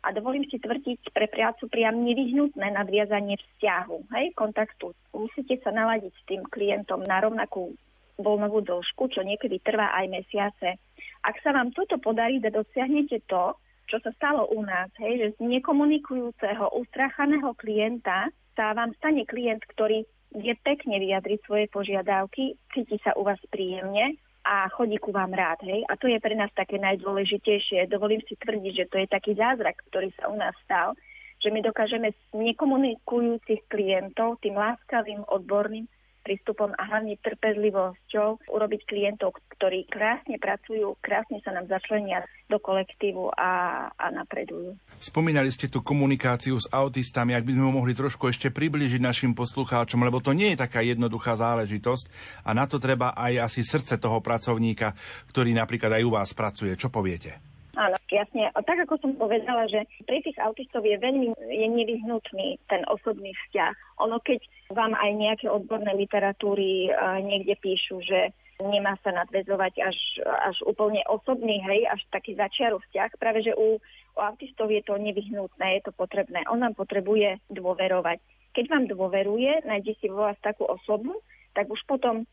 [0.00, 4.96] a dovolím si tvrdiť pre prácu priam nevyhnutné nadviazanie vzťahu, hej, kontaktu.
[5.12, 7.76] Musíte sa naladiť s tým klientom na rovnakú
[8.16, 10.80] voľnovú dĺžku, čo niekedy trvá aj mesiace.
[11.20, 13.56] Ak sa vám toto podarí, da dosiahnete to,
[13.92, 19.60] čo sa stalo u nás, hej, že z nekomunikujúceho, ustrachaného klienta sa vám stane klient,
[19.68, 25.36] ktorý vie pekne vyjadriť svoje požiadavky, cíti sa u vás príjemne, a chodí ku vám
[25.36, 25.60] rád.
[25.68, 25.84] Hej?
[25.88, 27.92] A to je pre nás také najdôležitejšie.
[27.92, 30.96] Dovolím si tvrdiť, že to je taký zázrak, ktorý sa u nás stal,
[31.40, 35.88] že my dokážeme nekomunikujúcich klientov tým láskavým, odborným
[36.30, 43.34] prístupom a hlavne trpezlivosťou urobiť klientov, ktorí krásne pracujú, krásne sa nám začlenia do kolektívu
[43.34, 43.50] a,
[43.90, 44.78] a napredujú.
[45.02, 49.98] Spomínali ste tú komunikáciu s autistami, ak by sme mohli trošku ešte približiť našim poslucháčom,
[50.06, 52.06] lebo to nie je taká jednoduchá záležitosť
[52.46, 54.94] a na to treba aj asi srdce toho pracovníka,
[55.34, 56.78] ktorý napríklad aj u vás pracuje.
[56.78, 57.42] Čo poviete?
[57.74, 58.50] Áno, jasne.
[58.54, 63.32] A tak ako som povedala, že pri tých autistov je veľmi je nevyhnutný ten osobný
[63.34, 64.04] vzťah.
[64.04, 68.30] Ono keď vám aj nejaké odborné literatúry uh, niekde píšu, že
[68.62, 73.10] nemá sa nadvezovať až, až úplne osobný, hej, až taký začiaru vzťah.
[73.16, 73.80] Práve, že u,
[74.14, 76.44] u autistov je to nevyhnutné, je to potrebné.
[76.52, 78.20] On nám potrebuje dôverovať.
[78.52, 81.16] Keď vám dôveruje, nájde si vo vás takú osobu,
[81.56, 82.28] tak už potom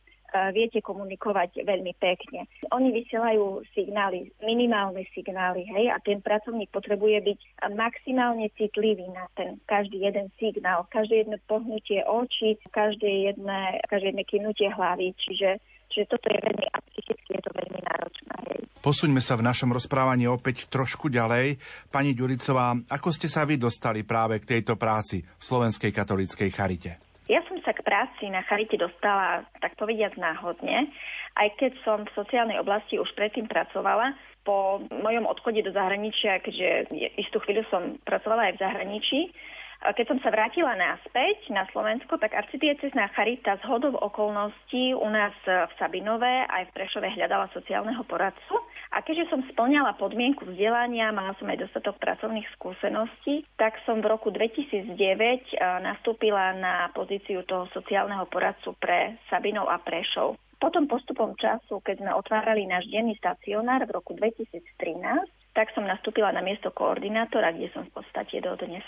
[0.51, 2.45] viete komunikovať veľmi pekne.
[2.75, 7.39] Oni vysielajú signály, minimálne signály, hej, a ten pracovník potrebuje byť
[7.75, 14.23] maximálne citlivý na ten každý jeden signál, každé jedno pohnutie očí, každé jedné, každé jedné
[14.27, 18.35] kývnutie hlavy, čiže Čiže toto je veľmi a psychicky je to veľmi náročné.
[18.83, 21.57] Posuňme sa v našom rozprávaní opäť trošku ďalej.
[21.89, 27.06] Pani Ďuricová, ako ste sa vy dostali práve k tejto práci v Slovenskej katolíckej charite?
[27.27, 30.87] Ja som sa k práci na Charite dostala, tak povediať, náhodne,
[31.35, 34.15] aj keď som v sociálnej oblasti už predtým pracovala.
[34.47, 36.87] Po mojom odchode do zahraničia, keďže
[37.19, 39.19] istú chvíľu som pracovala aj v zahraničí,
[39.81, 45.33] keď som sa vrátila naspäť na Slovensko, tak arcidiecezná charita z hodov okolností u nás
[45.45, 48.57] v Sabinové aj v Prešove hľadala sociálneho poradcu.
[48.95, 54.09] A keďže som splňala podmienku vzdelania, mala som aj dostatok pracovných skúseností, tak som v
[54.09, 54.95] roku 2009
[55.83, 60.39] nastúpila na pozíciu toho sociálneho poradcu pre Sabinov a Prešov.
[60.58, 64.73] Potom postupom času, keď sme otvárali náš denný stacionár v roku 2013,
[65.54, 68.81] tak som nastúpila na miesto koordinátora, kde som v podstate dodnes.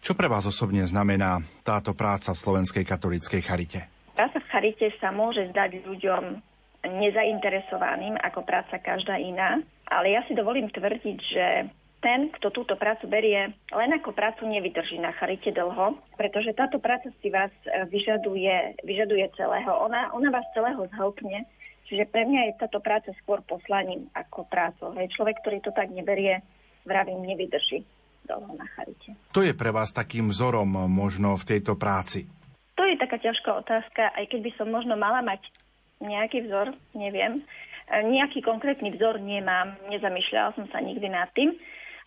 [0.00, 3.80] Čo pre vás osobne znamená táto práca v Slovenskej katolíckej charite?
[4.14, 6.22] Práca v charite sa môže zdať ľuďom
[6.86, 11.46] nezainteresovaným ako práca každá iná, ale ja si dovolím tvrdiť, že
[11.98, 17.10] ten, kto túto prácu berie len ako prácu, nevydrží na charite dlho, pretože táto práca
[17.18, 19.72] si vás e, vyžaduje, vyžaduje celého.
[19.90, 21.48] Ona, ona vás celého zhltne,
[21.90, 24.94] čiže pre mňa je táto práca skôr poslaním ako prácou.
[24.94, 26.46] Hej, človek, ktorý to tak neberie,
[26.86, 27.82] vravím, nevydrží
[28.26, 29.14] dlho na charite.
[29.32, 32.26] To je pre vás takým vzorom možno v tejto práci?
[32.76, 35.40] To je taká ťažká otázka, aj keď by som možno mala mať
[36.04, 37.40] nejaký vzor, neviem.
[37.40, 37.42] E,
[38.04, 41.56] nejaký konkrétny vzor nemám, nezamýšľala som sa nikdy nad tým.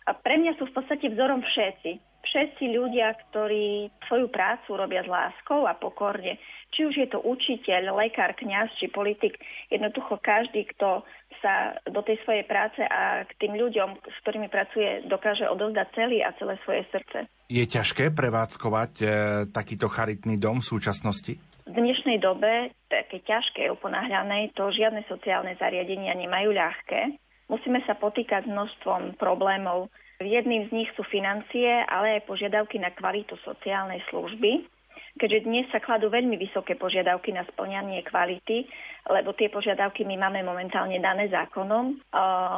[0.06, 1.90] A pre mňa sú v podstate vzorom všetci.
[2.20, 6.38] Všetci ľudia, ktorí svoju prácu robia s láskou a pokorne.
[6.70, 9.40] Či už je to učiteľ, lekár, kňaz či politik.
[9.72, 11.02] Jednoducho každý, kto
[11.40, 16.22] sa do tej svojej práce a k tým ľuďom, s ktorými pracuje, dokáže odovzdať celý
[16.24, 17.26] a celé svoje srdce.
[17.50, 19.06] Je ťažké prevádzkovať e,
[19.50, 21.34] takýto charitný dom v súčasnosti?
[21.66, 27.18] V dnešnej dobe, také ťažké, uponáhľanej, to žiadne sociálne zariadenia nemajú ľahké.
[27.50, 29.90] Musíme sa potýkať s množstvom problémov.
[30.22, 34.79] Jedným z nich sú financie, ale aj požiadavky na kvalitu sociálnej služby
[35.20, 38.64] keďže dnes sa kladú veľmi vysoké požiadavky na splňanie kvality,
[39.12, 42.00] lebo tie požiadavky my máme momentálne dané zákonom.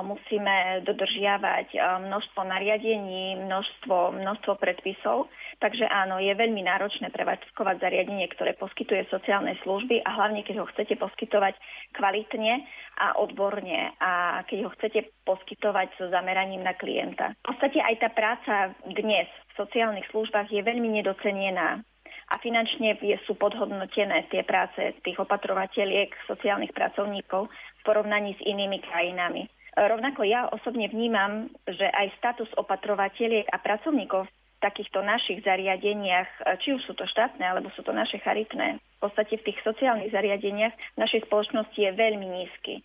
[0.06, 1.74] Musíme dodržiavať
[2.06, 5.26] množstvo nariadení, množstvo, množstvo predpisov,
[5.58, 10.70] takže áno, je veľmi náročné prevádzkovať zariadenie, ktoré poskytuje sociálne služby a hlavne keď ho
[10.70, 11.58] chcete poskytovať
[11.98, 12.62] kvalitne
[13.02, 17.34] a odborne a keď ho chcete poskytovať so zameraním na klienta.
[17.42, 18.54] V podstate aj tá práca
[18.86, 21.82] dnes v sociálnych službách je veľmi nedocenená
[22.30, 22.94] a finančne
[23.26, 29.50] sú podhodnotené tie práce tých opatrovateľiek, sociálnych pracovníkov v porovnaní s inými krajinami.
[29.72, 36.76] Rovnako ja osobne vnímam, že aj status opatrovateľiek a pracovníkov v takýchto našich zariadeniach, či
[36.76, 40.76] už sú to štátne, alebo sú to naše charitné, v podstate v tých sociálnych zariadeniach
[40.76, 42.84] v našej spoločnosti je veľmi nízky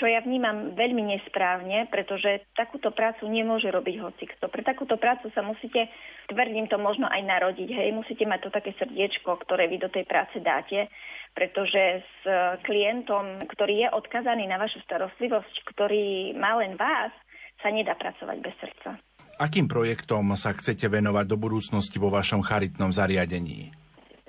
[0.00, 4.48] čo ja vnímam veľmi nesprávne, pretože takúto prácu nemôže robiť hocikto.
[4.48, 5.92] Pre takúto prácu sa musíte,
[6.32, 10.08] tvrdím to možno aj narodiť, hej, musíte mať to také srdiečko, ktoré vy do tej
[10.08, 10.88] práce dáte,
[11.36, 12.20] pretože s
[12.64, 17.12] klientom, ktorý je odkazaný na vašu starostlivosť, ktorý má len vás,
[17.60, 18.96] sa nedá pracovať bez srdca.
[19.36, 23.72] Akým projektom sa chcete venovať do budúcnosti vo vašom charitnom zariadení?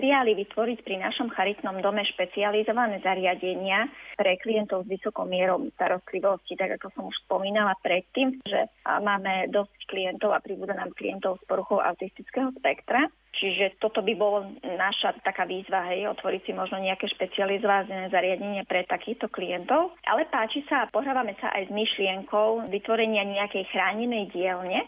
[0.02, 3.86] Prijali vytvoriť pri našom charitnom dome špecializované zariadenia
[4.18, 9.78] pre klientov s vysokou mierou starostlivosti, tak ako som už spomínala predtým, že máme dosť
[9.86, 13.06] klientov a pribúda nám klientov s poruchou autistického spektra.
[13.32, 18.84] Čiže toto by bolo naša taká výzva, hej, otvoriť si možno nejaké špecializované zariadenie pre
[18.84, 19.96] takýchto klientov.
[20.04, 24.84] Ale páči sa a pohrávame sa aj s myšlienkou vytvorenia nejakej chránenej dielne,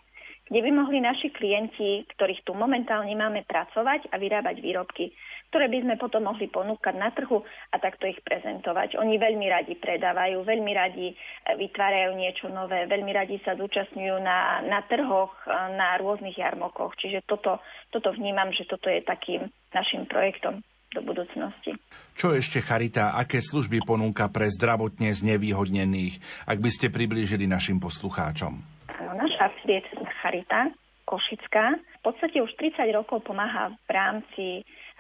[0.48, 5.16] kde by mohli naši klienti, ktorých tu momentálne máme, pracovať a vyrábať výrobky,
[5.54, 8.98] ktoré by sme potom mohli ponúkať na trhu a takto ich prezentovať.
[8.98, 11.16] Oni veľmi radi predávajú, veľmi radi e,
[11.54, 16.98] vytvárajú niečo nové, veľmi radi sa zúčastňujú na, na trhoch, e, na rôznych jarmokoch.
[16.98, 17.62] Čiže toto,
[17.94, 19.46] toto vnímam, že toto je takým
[19.78, 21.78] našim projektom do budúcnosti.
[22.18, 28.73] Čo ešte Charita, aké služby ponúka pre zdravotne znevýhodnených, ak by ste priblížili našim poslucháčom?
[29.02, 30.70] Naša arcidiecezna Charita
[31.04, 34.46] Košická v podstate už 30 rokov pomáha v rámci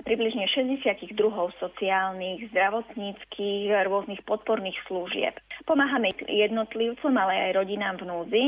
[0.04, 5.36] približne 60 druhov sociálnych, zdravotníckých, rôznych podporných služieb.
[5.64, 8.46] Pomáhame jednotlivcom, ale aj rodinám v núdzi,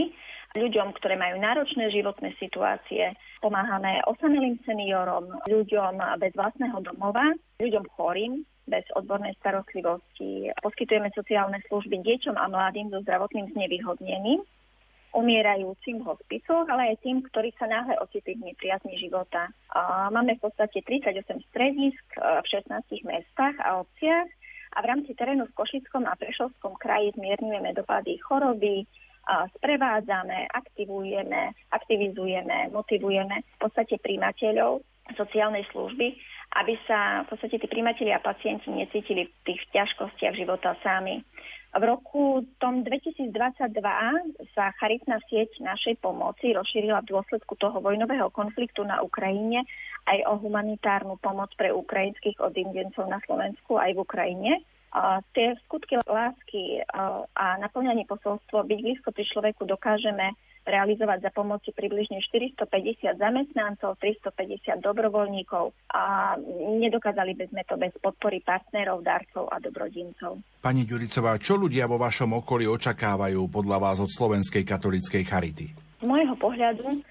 [0.55, 3.15] ľuďom, ktoré majú náročné životné situácie.
[3.39, 10.49] Pomáhame osamelým seniorom, ľuďom bez vlastného domova, ľuďom chorým, bez odbornej starostlivosti.
[10.59, 14.41] Poskytujeme sociálne služby deťom a mladým so zdravotným znevýhodnením
[15.15, 19.47] umierajúcim v hospicoch, ale aj tým, ktorí sa náhle ocitli v nepriazni života.
[20.11, 22.75] Máme v podstate 38 stredisk e, v 16
[23.07, 24.27] mestách a obciach
[24.75, 28.83] a v rámci terénu v Košickom a Prešovskom kraji zmierňujeme dopady choroby,
[29.57, 34.85] sprevádzame, aktivujeme, aktivizujeme, motivujeme v podstate príjmateľov
[35.17, 36.07] sociálnej služby,
[36.61, 41.21] aby sa v podstate tí príjmatelia a pacienti necítili v tých ťažkostiach života sami.
[41.75, 43.35] V roku tom 2022
[44.55, 49.67] sa charitná sieť našej pomoci rozšírila v dôsledku toho vojnového konfliktu na Ukrajine
[50.07, 54.51] aj o humanitárnu pomoc pre ukrajinských odindencov na Slovensku aj v Ukrajine.
[54.95, 56.79] A tie skutky lásky
[57.35, 60.31] a naplňanie posolstvo byť blízko pri človeku dokážeme
[60.65, 66.35] realizovať za pomoci približne 450 zamestnancov, 350 dobrovoľníkov a
[66.81, 70.41] nedokázali by sme to bez podpory partnerov, darcov a dobrodincov.
[70.59, 75.67] Pani Ďuricová, čo ľudia vo vašom okolí očakávajú podľa vás od Slovenskej katolíckej charity?
[76.01, 77.05] Z môjho pohľadu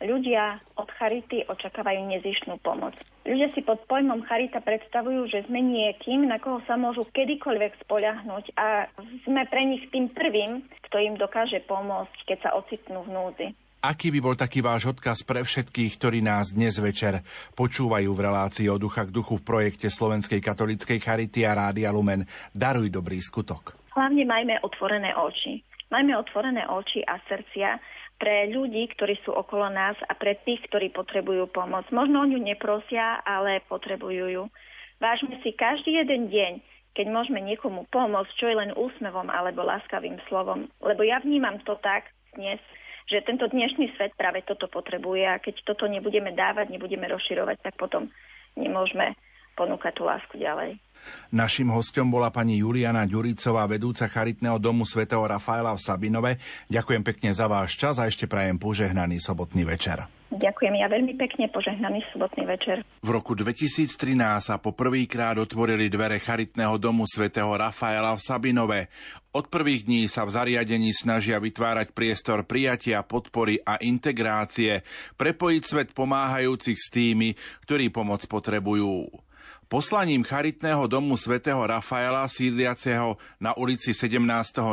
[0.00, 2.92] ľudia od charity očakávajú nezišnú pomoc.
[3.26, 8.54] Ľudia si pod pojmom charita predstavujú, že sme niekým, na koho sa môžu kedykoľvek spoľahnúť
[8.54, 8.86] a
[9.26, 13.48] sme pre nich tým prvým, kto im dokáže pomôcť, keď sa ocitnú v núdzi.
[13.86, 17.22] Aký by bol taký váš odkaz pre všetkých, ktorí nás dnes večer
[17.54, 22.26] počúvajú v relácii o ducha k duchu v projekte Slovenskej katolíckej charity a Rádia Lumen
[22.50, 23.78] Daruj dobrý skutok?
[23.94, 25.62] Hlavne majme otvorené oči.
[25.86, 27.78] Majme otvorené oči a srdcia
[28.16, 31.84] pre ľudí, ktorí sú okolo nás a pre tých, ktorí potrebujú pomoc.
[31.92, 34.44] Možno o ňu neprosia, ale potrebujú ju.
[34.96, 36.52] Vážme si každý jeden deň,
[36.96, 40.64] keď môžeme niekomu pomôcť, čo je len úsmevom alebo láskavým slovom.
[40.80, 42.56] Lebo ja vnímam to tak dnes,
[43.06, 47.74] že tento dnešný svet práve toto potrebuje a keď toto nebudeme dávať, nebudeme rozširovať, tak
[47.76, 48.08] potom
[48.56, 49.12] nemôžeme
[49.56, 50.76] ponúkať tú lásku ďalej.
[51.32, 56.32] Našim hostom bola pani Juliana Ďuricová, vedúca charitného domu svätého Rafaela v Sabinove.
[56.68, 60.06] Ďakujem pekne za váš čas a ešte prajem požehnaný sobotný večer.
[60.26, 62.82] Ďakujem ja veľmi pekne, požehnaný sobotný večer.
[62.82, 63.86] V roku 2013
[64.42, 68.80] sa po prvýkrát otvorili dvere charitného domu svätého Rafaela v Sabinove.
[69.30, 74.82] Od prvých dní sa v zariadení snažia vytvárať priestor prijatia, podpory a integrácie,
[75.14, 79.06] prepojiť svet pomáhajúcich s tými, ktorí pomoc potrebujú.
[79.66, 84.22] Poslaním charitného domu svätého Rafaela sídliaceho na ulici 17.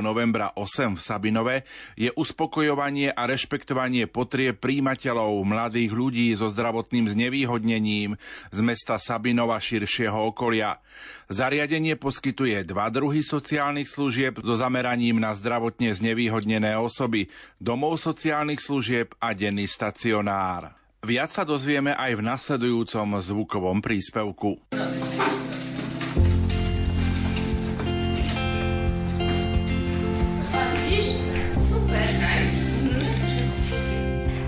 [0.05, 1.57] novembra 8 v Sabinove
[1.97, 8.21] je uspokojovanie a rešpektovanie potrieb príjimateľov mladých ľudí so zdravotným znevýhodnením
[8.53, 10.77] z mesta Sabinova širšieho okolia.
[11.25, 19.17] Zariadenie poskytuje dva druhy sociálnych služieb so zameraním na zdravotne znevýhodnené osoby, domov sociálnych služieb
[19.17, 20.82] a denný stacionár.
[21.03, 24.55] Viac sa dozvieme aj v nasledujúcom zvukovom príspevku.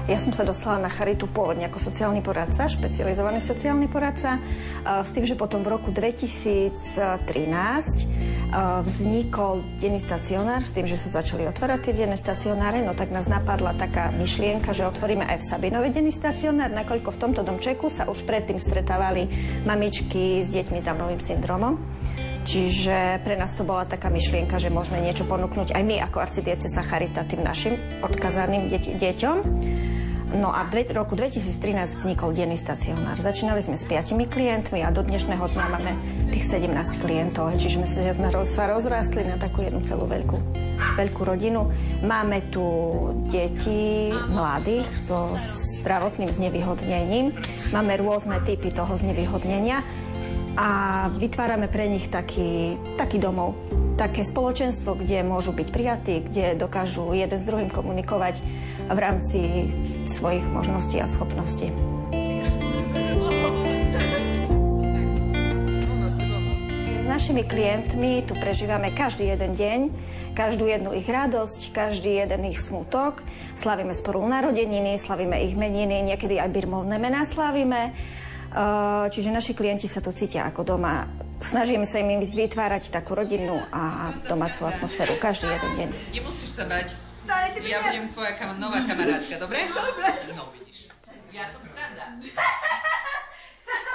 [0.06, 4.38] Ja som sa dostala na Charitu pôvodne ako sociálny poradca, špecializovaný sociálny poradca,
[4.86, 6.78] s tým, že potom v roku 2013
[8.86, 13.26] vznikol denný stacionár, s tým, že sa začali otvárať tie denné stacionáre, no tak nás
[13.26, 18.06] napadla taká myšlienka, že otvoríme aj v Sabinove denný stacionár, nakoľko v tomto domčeku sa
[18.06, 19.26] už predtým stretávali
[19.66, 21.82] mamičky s deťmi s Downovým syndromom.
[22.46, 26.86] Čiže pre nás to bola taká myšlienka, že môžeme niečo ponúknuť aj my ako arcidiecesná
[26.86, 27.74] charita tým našim
[28.06, 28.70] odkazaným
[29.02, 29.38] deťom.
[30.36, 33.16] No a v roku 2013 vznikol denný stacionár.
[33.18, 35.92] Začínali sme s 5 klientmi a do dnešného dňa máme
[36.30, 37.56] tých 17 klientov.
[37.56, 37.88] Čiže sme
[38.46, 40.38] sa rozrástli na takú jednu celú veľkú,
[41.02, 41.72] veľkú rodinu.
[42.04, 42.62] Máme tu
[43.32, 45.34] deti mladých so
[45.82, 47.32] zdravotným znevýhodnením.
[47.72, 49.82] Máme rôzne typy toho znevýhodnenia
[50.56, 50.68] a
[51.12, 53.60] vytvárame pre nich taký, taký domov,
[54.00, 58.40] také spoločenstvo, kde môžu byť prijatí, kde dokážu jeden s druhým komunikovať
[58.88, 59.40] v rámci
[60.08, 61.72] svojich možností a schopností.
[67.16, 69.80] Našimi klientmi tu prežívame každý jeden deň,
[70.36, 73.24] každú jednu ich radosť, každý jeden ich smutok.
[73.56, 77.96] Slavíme spolu narodeniny, slavíme ich meniny, niekedy aj birmovné mená slavíme.
[79.12, 81.04] Čiže naši klienti sa tu cítia ako doma.
[81.44, 85.90] Snažíme sa im vytvárať takú rodinnú a domácu atmosféru každý jeden deň.
[86.16, 86.96] Nemusíš sa bať.
[87.66, 89.68] Ja budem tvoja kam- nová kamarátka, dobre?
[89.68, 90.08] Dobre.
[90.38, 90.88] No, vidíš.
[91.34, 92.16] Ja som sranda.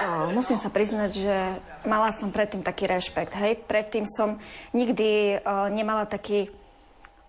[0.00, 1.36] O, musím sa priznať, že
[1.84, 3.32] mala som predtým taký rešpekt.
[3.36, 3.64] Hej?
[3.64, 4.40] Predtým som
[4.72, 6.48] nikdy o, nemala taký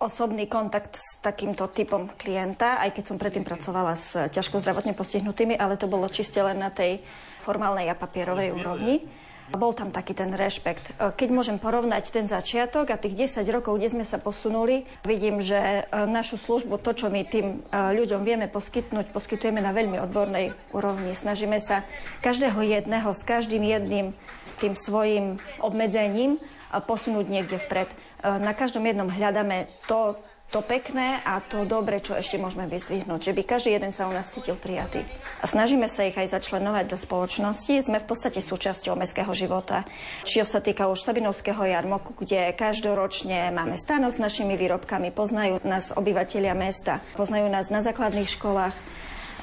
[0.02, 5.54] osobný kontakt s takýmto typom klienta, aj keď som predtým pracovala s ťažko zdravotne postihnutými,
[5.54, 7.06] ale to bolo čiste len na tej
[7.46, 9.06] formálnej a papierovej úrovni.
[9.52, 10.96] Bol tam taký ten rešpekt.
[10.96, 15.44] E, keď môžem porovnať ten začiatok a tých 10 rokov, kde sme sa posunuli, vidím,
[15.44, 20.00] že e, našu službu, to, čo my tým e, ľuďom vieme poskytnúť, poskytujeme na veľmi
[20.08, 21.12] odbornej úrovni.
[21.12, 21.84] Snažíme sa
[22.24, 24.16] každého jedného s každým jedným
[24.64, 26.40] tým svojim obmedzením
[26.72, 27.92] posunúť niekde vpred.
[28.22, 30.14] Na každom jednom hľadáme to,
[30.54, 34.14] to pekné a to dobre, čo ešte môžeme vyzdvihnúť, že by každý jeden sa u
[34.14, 35.02] nás cítil prijatý.
[35.42, 37.88] A snažíme sa ich aj začlenovať do spoločnosti.
[37.88, 39.88] Sme v podstate súčasťou mestského života.
[40.28, 45.96] Čiže sa týka už Sabinovského jarmoku, kde každoročne máme stánok s našimi výrobkami, poznajú nás
[45.96, 48.76] obyvateľia mesta, poznajú nás na základných školách,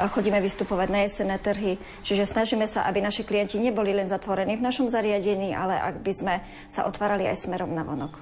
[0.07, 1.83] chodíme vystupovať na jesenné trhy.
[2.07, 6.13] Čiže snažíme sa, aby naši klienti neboli len zatvorení v našom zariadení, ale ak by
[6.15, 6.35] sme
[6.71, 8.15] sa otvárali aj smerom na vonok.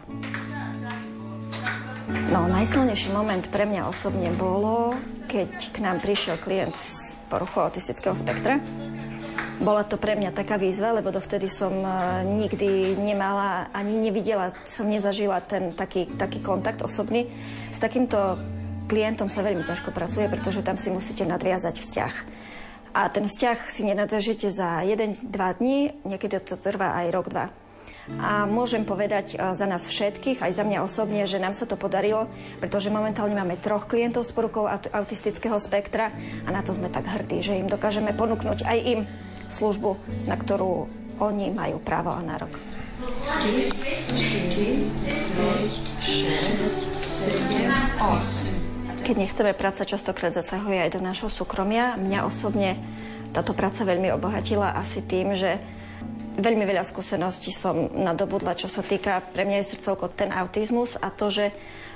[2.33, 4.97] No, najsilnejší moment pre mňa osobne bolo,
[5.29, 8.63] keď k nám prišiel klient z poruchu autistického spektra.
[9.57, 11.89] Bola to pre mňa taká výzva, lebo dovtedy som e,
[12.29, 17.25] nikdy nemala, ani nevidela, som nezažila ten taký, taký kontakt osobný.
[17.73, 18.37] S takýmto
[18.87, 22.15] klientom sa veľmi ťažko pracuje, pretože tam si musíte nadviazať vzťah.
[22.97, 25.29] A ten vzťah si nenadržíte za 1-2
[25.61, 27.53] dní, niekedy to trvá aj rok, dva.
[28.23, 31.75] A môžem povedať e, za nás všetkých, aj za mňa osobne, že nám sa to
[31.75, 32.31] podarilo,
[32.63, 36.15] pretože momentálne máme troch klientov s porukou autistického spektra
[36.47, 39.01] a na to sme tak hrdí, že im dokážeme ponúknuť aj im
[39.51, 39.99] službu,
[40.31, 40.87] na ktorú
[41.19, 42.55] oni majú právo a nárok.
[43.43, 44.87] 3, 4,
[45.35, 47.67] 5, 6, 7,
[47.99, 48.66] 8.
[49.07, 51.95] Keď nechceme práca, častokrát zasahuje aj do nášho súkromia.
[51.95, 52.75] Mňa osobne
[53.31, 55.63] táto práca veľmi obohatila asi tým, že
[56.37, 61.09] Veľmi veľa skúseností som nadobudla, čo sa týka, pre mňa je srdcovko ten autizmus a
[61.09, 61.49] to, že,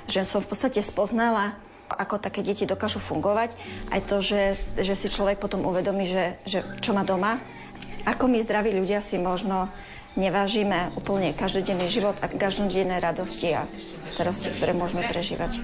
[0.09, 1.53] že som v podstate spoznala,
[1.93, 3.53] ako také deti dokážu fungovať,
[3.93, 7.37] aj to, že, že si človek potom uvedomí, že, že čo má doma,
[8.01, 9.69] ako my zdraví ľudia si možno
[10.17, 13.69] nevážime úplne každodenný život a každodenné radosti a
[14.09, 15.61] starosti, ktoré môžeme prežívať.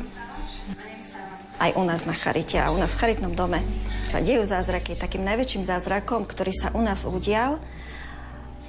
[1.58, 3.66] Aj u nás na Charite a u nás v Charitnom dome
[4.14, 4.94] sa dejú zázraky.
[4.94, 7.58] Takým najväčším zázrakom, ktorý sa u nás udial,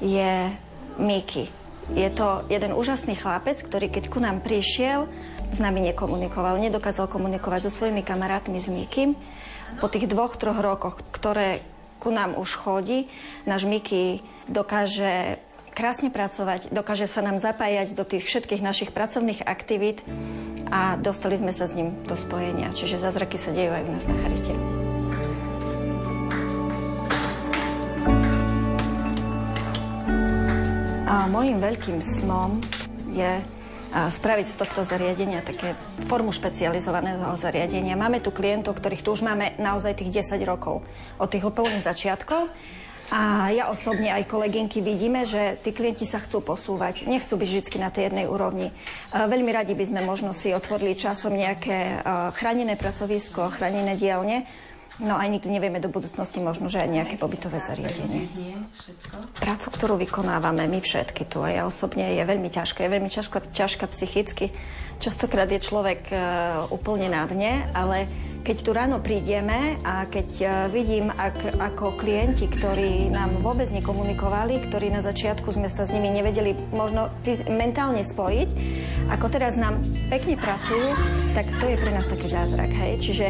[0.01, 0.57] je
[0.97, 1.53] Miki.
[1.93, 5.05] Je to jeden úžasný chlapec, ktorý keď ku nám prišiel,
[5.53, 9.13] s nami nekomunikoval, nedokázal komunikovať so svojimi kamarátmi s nikým.
[9.85, 11.61] Po tých dvoch, troch rokoch, ktoré
[12.01, 13.13] ku nám už chodí,
[13.45, 15.45] náš Miki dokáže
[15.79, 20.03] krásne pracovať, dokáže sa nám zapájať do tých všetkých našich pracovných aktivít
[20.75, 22.75] a dostali sme sa s ním do spojenia.
[22.75, 24.55] Čiže zázraky sa dejú aj u nás na Charite.
[31.07, 32.59] A môjim veľkým snom
[33.15, 33.39] je
[33.95, 35.79] spraviť z tohto zariadenia také
[36.11, 37.95] formu špecializovaného zariadenia.
[37.95, 40.83] Máme tu klientov, ktorých tu už máme naozaj tých 10 rokov
[41.23, 42.51] od tých úplných začiatkov.
[43.09, 47.09] A ja osobne aj kolegynky vidíme, že tí klienti sa chcú posúvať.
[47.09, 48.69] Nechcú byť vždy na tej jednej úrovni.
[49.17, 52.05] Veľmi radi by sme možno si otvorili časom nejaké
[52.37, 54.45] chránené pracovisko, chránené dielne,
[54.99, 58.27] No aj nikdy nevieme do budúcnosti možno, že aj nejaké pobytové zariadenie.
[59.39, 63.39] Prácu, ktorú vykonávame my všetky tu, a ja osobne je veľmi ťažká, je veľmi ťažká,
[63.55, 64.51] ťažká psychicky.
[64.99, 66.19] Častokrát je človek uh,
[66.75, 68.11] úplne na dne, ale
[68.43, 74.59] keď tu ráno prídeme a keď uh, vidím, ak, ako klienti, ktorí nám vôbec nekomunikovali,
[74.67, 77.15] ktorí na začiatku sme sa s nimi nevedeli možno
[77.47, 78.49] mentálne spojiť,
[79.15, 80.91] ako teraz nám pekne pracujú,
[81.31, 82.71] tak to je pre nás taký zázrak.
[82.75, 82.93] Hej?
[82.99, 83.27] Čiže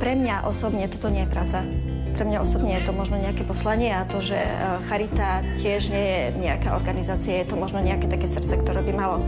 [0.00, 1.68] pre mňa osobne toto nie je práca.
[2.14, 4.38] Pre mňa osobne je to možno nejaké poslanie a to, že
[4.86, 9.18] Charita tiež nie je nejaká organizácia, je to možno nejaké také srdce, ktoré by malo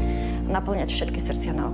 [0.46, 1.66] naplňať všetky srdcia na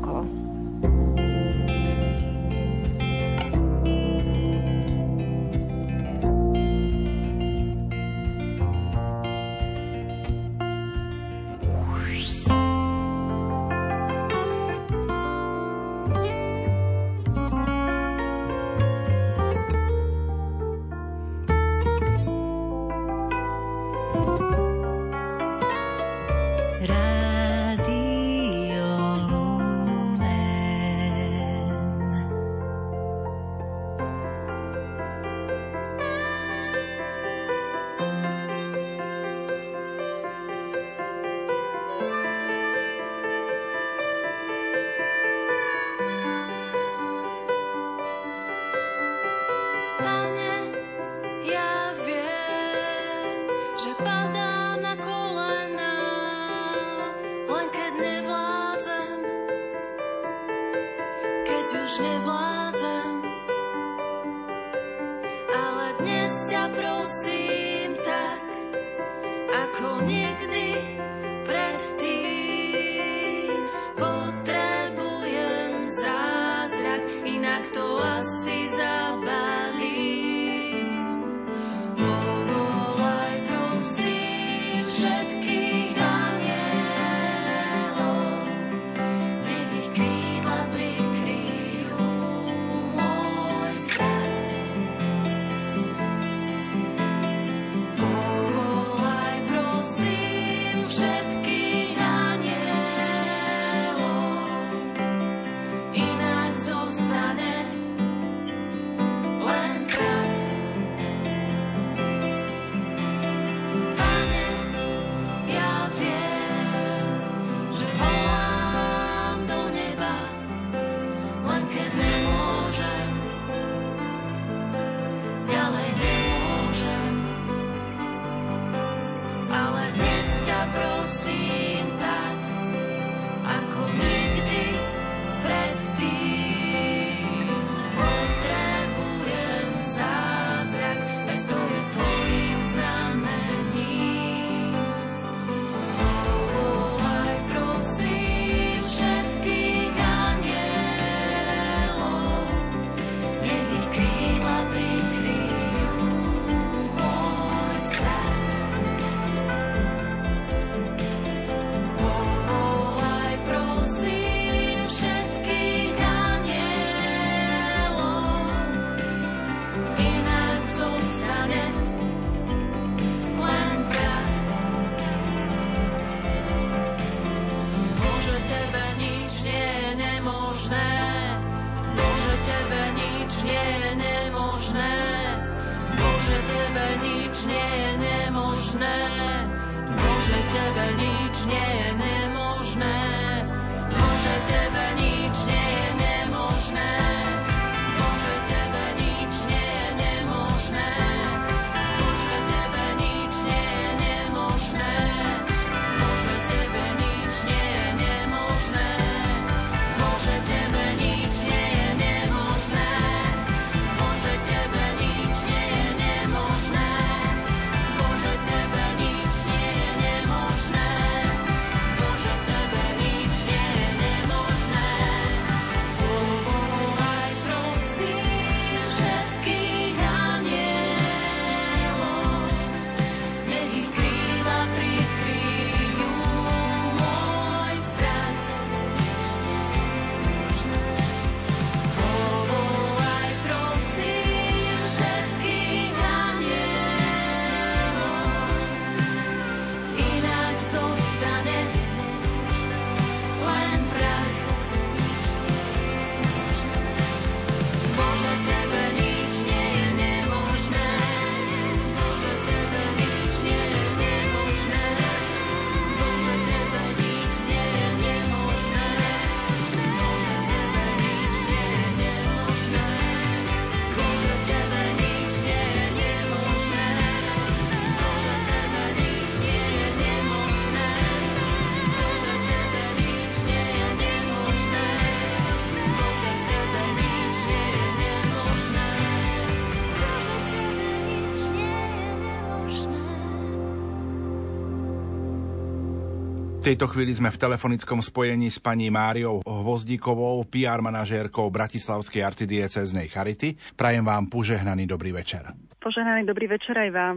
[296.63, 303.11] V tejto chvíli sme v telefonickom spojení s pani Máriou Hvozdíkovou, PR manažérkou Bratislavskej arcidieceznej
[303.11, 303.59] Charity.
[303.75, 305.43] Prajem vám požehnaný dobrý večer.
[305.83, 307.17] Požehnaný dobrý večer aj vám.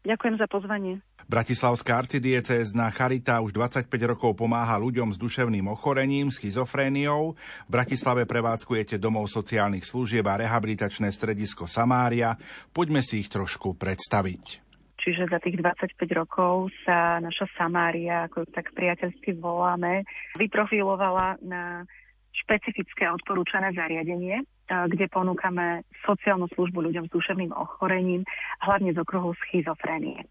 [0.00, 1.04] Ďakujem za pozvanie.
[1.28, 7.36] Bratislavská arcidiecézna Charita už 25 rokov pomáha ľuďom s duševným ochorením, schizofréniou.
[7.36, 12.32] V Bratislave prevádzkujete domov sociálnych služieb a rehabilitačné stredisko Samária.
[12.72, 14.65] Poďme si ich trošku predstaviť.
[15.06, 20.02] Čiže za tých 25 rokov sa naša Samária, ako tak priateľsky voláme,
[20.34, 21.86] vyprofilovala na
[22.34, 28.26] špecifické odporúčané zariadenie, kde ponúkame sociálnu službu ľuďom s duševným ochorením,
[28.66, 30.26] hlavne z okruhu schizofrénie.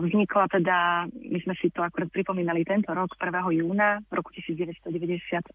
[0.00, 3.32] Vznikla teda, my sme si to akorát pripomínali tento rok, 1.
[3.62, 5.54] júna roku 1998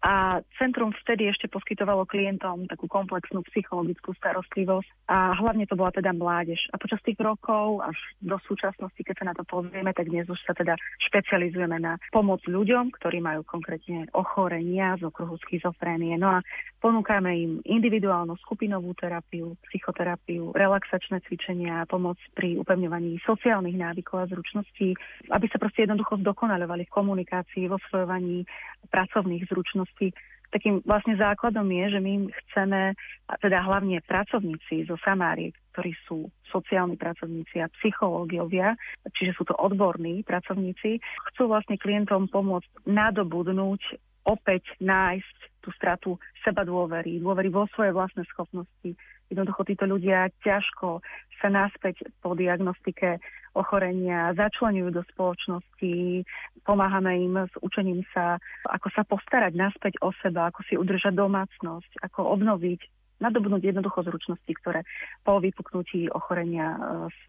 [0.00, 6.16] a centrum vtedy ešte poskytovalo klientom takú komplexnú psychologickú starostlivosť a hlavne to bola teda
[6.16, 6.62] mládež.
[6.72, 10.40] A počas tých rokov až do súčasnosti, keď sa na to pozrieme, tak dnes už
[10.46, 10.78] sa teda
[11.10, 16.16] špecializujeme na pomoc ľuďom, ktorí majú konkrétne ochorenia z okruhu schizofrénie.
[16.16, 16.44] No a
[16.80, 24.28] ponúkame im individuálnu skupinovú terapiu, psychoterapiu, relaxačné cvičenia pomoc pri upevňovaní sociálnych sociálnych návykov a
[24.28, 24.92] zručností,
[25.32, 28.44] aby sa proste jednoducho zdokonalovali v komunikácii, vo svojovaní
[28.92, 30.12] pracovných zručností.
[30.52, 32.92] Takým vlastne základom je, že my chceme,
[33.40, 38.76] teda hlavne pracovníci zo Samárie, ktorí sú sociálni pracovníci a psychológiovia,
[39.16, 41.00] čiže sú to odborní pracovníci,
[41.32, 43.80] chcú vlastne klientom pomôcť nadobudnúť,
[44.28, 46.10] opäť nájsť tú stratu
[46.44, 48.92] seba dôvery, dôvery vo svoje vlastné schopnosti.
[49.26, 51.02] Jednoducho títo ľudia ťažko
[51.42, 53.18] sa naspäť po diagnostike
[53.56, 56.24] ochorenia začlenujú do spoločnosti,
[56.62, 58.36] pomáhame im s učením sa,
[58.68, 62.80] ako sa postarať naspäť o seba, ako si udržať domácnosť, ako obnoviť
[63.16, 64.84] nadobnúť jednoducho zručnosti, ktoré
[65.24, 66.78] po vypuknutí ochorenia e,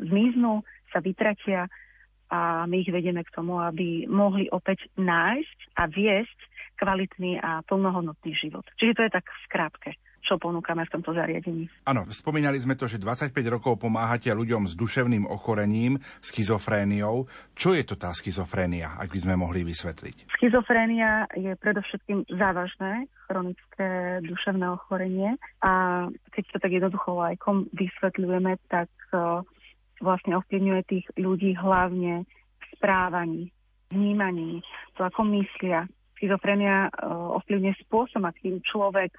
[0.04, 1.72] zmiznú, sa vytratia
[2.28, 6.40] a my ich vedieme k tomu, aby mohli opäť nájsť a viesť
[6.76, 8.68] kvalitný a plnohodnotný život.
[8.76, 9.90] Čiže to je tak v skrátke
[10.28, 11.72] čo ponúkame v tomto zariadení.
[11.88, 17.32] Áno, spomínali sme to, že 25 rokov pomáhate ľuďom s duševným ochorením, schizofréniou.
[17.56, 20.28] Čo je to tá schizofrénia, ak by sme mohli vysvetliť?
[20.36, 26.06] Schizofrénia je predovšetkým závažné chronické duševné ochorenie a
[26.36, 29.40] keď to tak jednoducho lajkom vysvetľujeme, tak uh,
[30.04, 33.50] vlastne ovplyvňuje tých ľudí hlavne v správaní,
[33.92, 34.60] vnímaní,
[35.00, 35.88] to ako myslia,
[36.20, 39.16] schizofrenia uh, ovplyvňuje spôsob, akým človek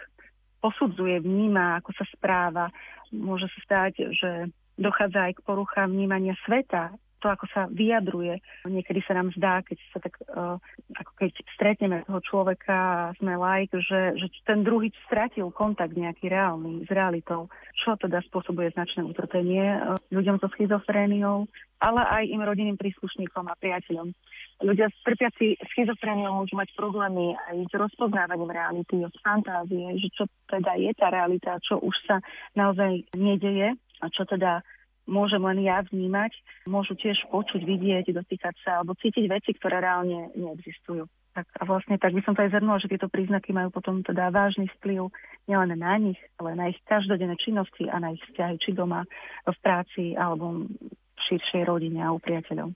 [0.59, 2.71] posudzuje, vníma, ako sa správa.
[3.15, 4.31] Môže sa stať, že
[4.79, 8.39] dochádza aj k poruchám vnímania sveta, to, ako sa vyjadruje.
[8.67, 10.57] Niekedy sa nám zdá, keď sa tak, uh,
[10.97, 16.87] ako keď stretneme toho človeka sme like, že, že ten druhý stratil kontakt nejaký reálny
[16.87, 22.79] s realitou, čo teda spôsobuje značné utrpenie uh, ľuďom so schizofréniou, ale aj im rodinným
[22.79, 24.11] príslušníkom a priateľom.
[24.59, 30.75] Ľudia trpiaci schizofréniou môžu mať problémy aj s rozpoznávaním reality, od fantázie, že čo teda
[30.75, 32.19] je tá realita, čo už sa
[32.59, 34.67] naozaj nedeje a čo teda
[35.09, 36.37] môžem len ja vnímať.
[36.69, 41.09] Môžu tiež počuť, vidieť, dotýkať sa alebo cítiť veci, ktoré reálne neexistujú.
[41.33, 44.29] Tak a vlastne tak by som to aj zhrnula, že tieto príznaky majú potom teda
[44.29, 45.09] vážny vplyv
[45.47, 49.07] nielen na nich, ale na ich každodenné činnosti a na ich vzťahy, či doma,
[49.47, 52.75] v práci alebo v širšej rodine a u priateľov.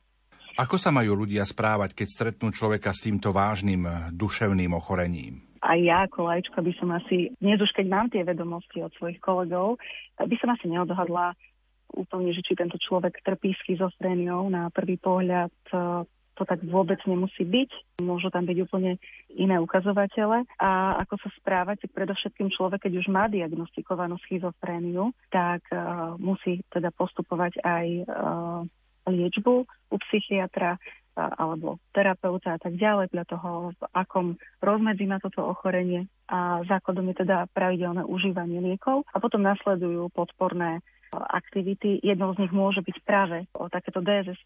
[0.53, 5.41] Ako sa majú ľudia správať, keď stretnú človeka s týmto vážnym duševným ochorením?
[5.65, 9.23] Aj ja ako lajčka by som asi, dnes už keď mám tie vedomosti od svojich
[9.23, 9.81] kolegov,
[10.21, 11.33] by som asi neodhadla
[11.95, 14.49] úplne, že či tento človek trpí schizofréniou.
[14.49, 18.01] Na prvý pohľad eh, to tak vôbec nemusí byť.
[18.03, 18.97] Môžu tam byť úplne
[19.37, 20.49] iné ukazovatele.
[20.59, 26.65] A ako sa správať, tak predovšetkým človek, keď už má diagnostikovanú schizofréniu, tak uh, musí
[26.73, 28.65] teda postupovať aj uh,
[29.07, 29.55] liečbu
[29.93, 30.81] u psychiatra
[31.17, 34.27] alebo terapeuta a tak ďalej, podľa toho, v akom
[34.65, 40.81] rozmedzi má toto ochorenie a základom je teda pravidelné užívanie liekov a potom nasledujú podporné
[41.13, 42.01] aktivity.
[42.01, 44.41] Jednou z nich môže byť práve o takéto dss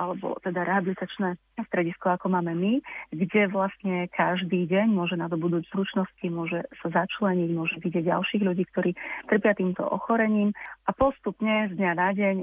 [0.00, 1.36] alebo teda rehabilitačné
[1.68, 2.80] stredisko, ako máme my,
[3.12, 8.96] kde vlastne každý deň môže nadobudnúť zručnosti, môže sa začleniť, môže vidieť ďalších ľudí, ktorí
[9.28, 10.56] trpia týmto ochorením
[10.88, 12.36] a postupne z dňa na deň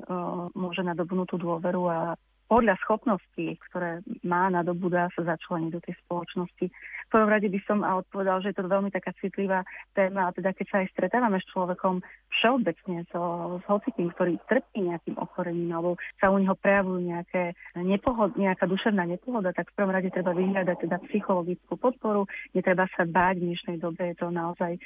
[0.53, 1.99] môže nadobudnúť tú dôveru a
[2.45, 6.65] podľa schopností, ktoré má na dá sa začleniť do tej spoločnosti.
[6.69, 9.65] V prvom rade by som a odpovedal, že je to veľmi taká citlivá
[9.97, 12.05] téma, a teda keď sa aj stretávame s človekom
[12.37, 18.37] všeobecne, so, s hocikým, ktorý trpí nejakým ochorením, alebo sa u neho prejavujú nejaké nepohod,
[18.37, 23.41] nejaká duševná nepohoda, tak v prvom rade treba vyhľadať teda psychologickú podporu, netreba sa báť
[23.41, 24.77] v dnešnej dobe, je to naozaj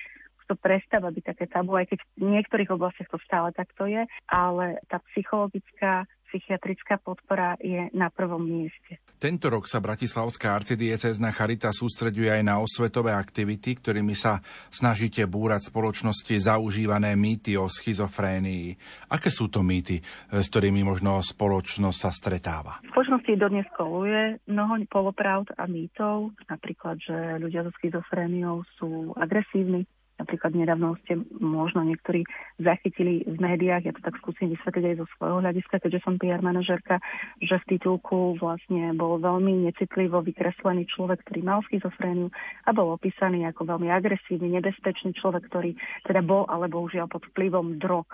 [0.49, 4.81] to prestáva byť také tabu, aj keď v niektorých oblastiach to stále takto je, ale
[4.89, 9.01] tá psychologická psychiatrická podpora je na prvom mieste.
[9.19, 14.39] Tento rok sa Bratislavská arcidiecezna Charita sústreďuje aj na osvetové aktivity, ktorými sa
[14.71, 18.79] snažíte búrať spoločnosti zaužívané mýty o schizofrénii.
[19.11, 19.99] Aké sú to mýty,
[20.31, 22.79] s ktorými možno spoločnosť sa stretáva?
[22.85, 29.83] V spoločnosti dodnes koluje mnoho polopravd a mýtov, napríklad, že ľudia so schizofréniou sú agresívni,
[30.19, 32.27] Napríklad nedávno ste možno niektorí
[32.59, 36.43] zachytili v médiách, ja to tak skúsim vysvetliť aj zo svojho hľadiska, keďže som PR
[36.43, 36.99] manažerka,
[37.39, 42.27] že v titulku vlastne bol veľmi necitlivo vykreslený človek, ktorý mal schizofréniu
[42.67, 45.71] a bol opísaný ako veľmi agresívny, nebezpečný človek, ktorý
[46.03, 48.05] teda bol alebo už pod vplyvom drog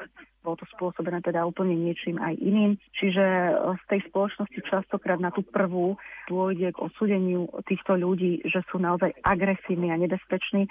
[0.45, 2.77] bolo to spôsobené teda úplne niečím aj iným.
[2.93, 3.51] Čiže e,
[3.81, 5.97] z tej spoločnosti častokrát na tú prvú
[6.29, 10.69] dôjde k osúdeniu týchto ľudí, že sú naozaj agresívni a nebezpeční,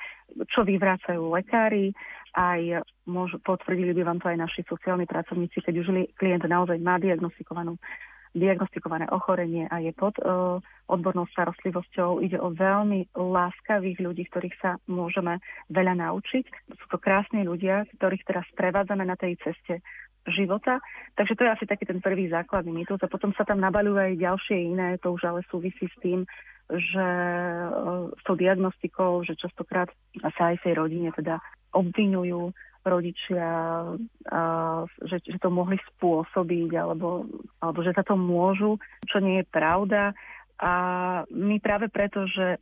[0.50, 1.94] čo vyvrácajú lekári,
[2.34, 5.86] aj môžu, potvrdili by vám to aj naši sociálni pracovníci, keď už
[6.18, 7.78] klient naozaj má diagnostikovanú
[8.34, 10.58] diagnostikované ochorenie a je pod uh,
[10.90, 12.18] odbornou starostlivosťou.
[12.18, 15.38] Ide o veľmi láskavých ľudí, ktorých sa môžeme
[15.70, 16.44] veľa naučiť.
[16.74, 19.78] Sú to krásni ľudia, ktorých teraz prevádzame na tej ceste
[20.34, 20.82] života.
[21.14, 22.98] Takže to je asi taký ten prvý základný mýtus.
[23.06, 26.26] A potom sa tam nabaľujú aj ďalšie iné, to už ale súvisí s tým,
[26.70, 27.08] že
[27.68, 29.92] uh, s tou diagnostikou, že častokrát
[30.38, 31.40] sa aj v tej rodine teda
[31.74, 32.54] obvinujú
[32.84, 33.48] rodičia,
[34.28, 34.40] a,
[34.84, 37.24] že, že to mohli spôsobiť, alebo,
[37.64, 38.76] alebo že za to môžu,
[39.08, 40.12] čo nie je pravda.
[40.60, 40.72] A
[41.32, 42.60] my práve preto, že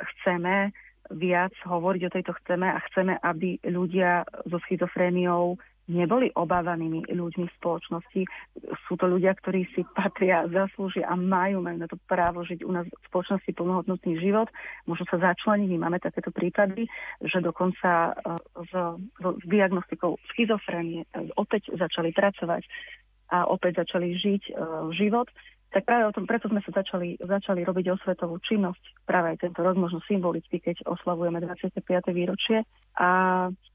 [0.00, 0.72] chceme
[1.12, 5.56] viac hovoriť o tejto chceme a chceme, aby ľudia so schizofréniou
[5.88, 8.22] neboli obávanými ľuďmi v spoločnosti.
[8.86, 12.70] Sú to ľudia, ktorí si patria, zaslúžia a majú, majú na to právo žiť u
[12.70, 14.52] nás v spoločnosti plnohodnotný život.
[14.84, 16.86] Môžu sa začleniť, my máme takéto prípady,
[17.24, 18.14] že dokonca
[18.68, 18.72] s,
[19.18, 21.08] s diagnostikou schizofrénie
[21.40, 22.62] opäť začali pracovať
[23.28, 25.28] a opäť začali žiť uh, život
[25.68, 29.60] tak práve o tom, preto sme sa začali, začali robiť osvetovú činnosť práve aj tento
[29.60, 31.84] rok, možno symbolicky, keď oslavujeme 25.
[32.08, 32.64] výročie.
[32.96, 33.08] A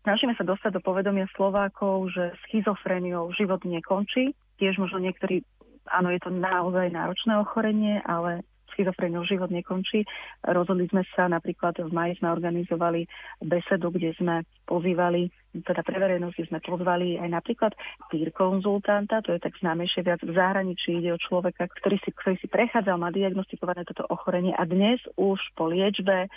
[0.01, 4.33] snažíme sa dostať do povedomia Slovákov, že schizofréniou život nekončí.
[4.57, 5.45] Tiež možno niektorí,
[5.85, 8.41] áno, je to naozaj náročné ochorenie, ale
[8.73, 10.03] schizofréniou život nekončí.
[10.43, 13.05] Rozhodli sme sa, napríklad v maji sme organizovali
[13.39, 15.29] besedu, kde sme pozývali,
[15.61, 17.71] teda pre verejnosti sme pozvali aj napríklad
[18.09, 22.35] peer konzultanta, to je tak známejšie viac v zahraničí, ide o človeka, ktorý si, ktorý
[22.41, 26.27] si prechádzal, má diagnostikované toto ochorenie a dnes už po liečbe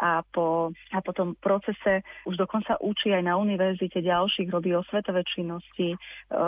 [0.00, 5.20] a po, a po tom procese už dokonca učí aj na univerzite ďalších, robí osvetové
[5.28, 5.96] činnosti, e,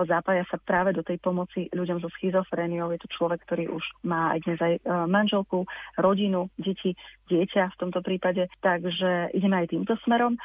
[0.08, 2.88] zapája sa práve do tej pomoci ľuďom so schizofréniou.
[2.96, 5.68] Je to človek, ktorý už má aj dnes aj e, manželku,
[6.00, 6.96] rodinu, deti,
[7.28, 8.48] dieťa v tomto prípade.
[8.64, 10.40] Takže ideme aj týmto smerom.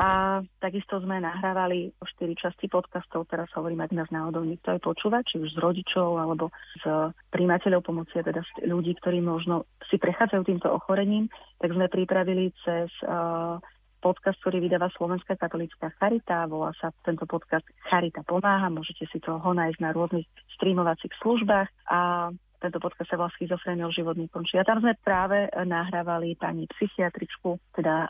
[0.00, 4.80] A takisto sme nahrávali o štyri časti podcastov, teraz hovorím, ak nás náhodou niekto aj
[4.80, 6.48] počúva, či už z rodičov alebo
[6.80, 11.28] z príjmateľov pomoci, teda z ľudí, ktorí možno si prechádzajú týmto ochorením,
[11.60, 13.60] tak sme pripravili cez uh,
[14.02, 16.48] podcast, ktorý vydáva Slovenská katolická Charita.
[16.50, 18.72] Volá sa tento podcast Charita pomáha.
[18.72, 20.26] Môžete si to ho nájsť na rôznych
[20.58, 21.70] streamovacích službách.
[21.86, 22.32] A
[22.62, 24.54] tento podcast sa volá Schizofréniou životný končí.
[24.54, 28.06] A tam sme práve nahrávali pani psychiatričku, teda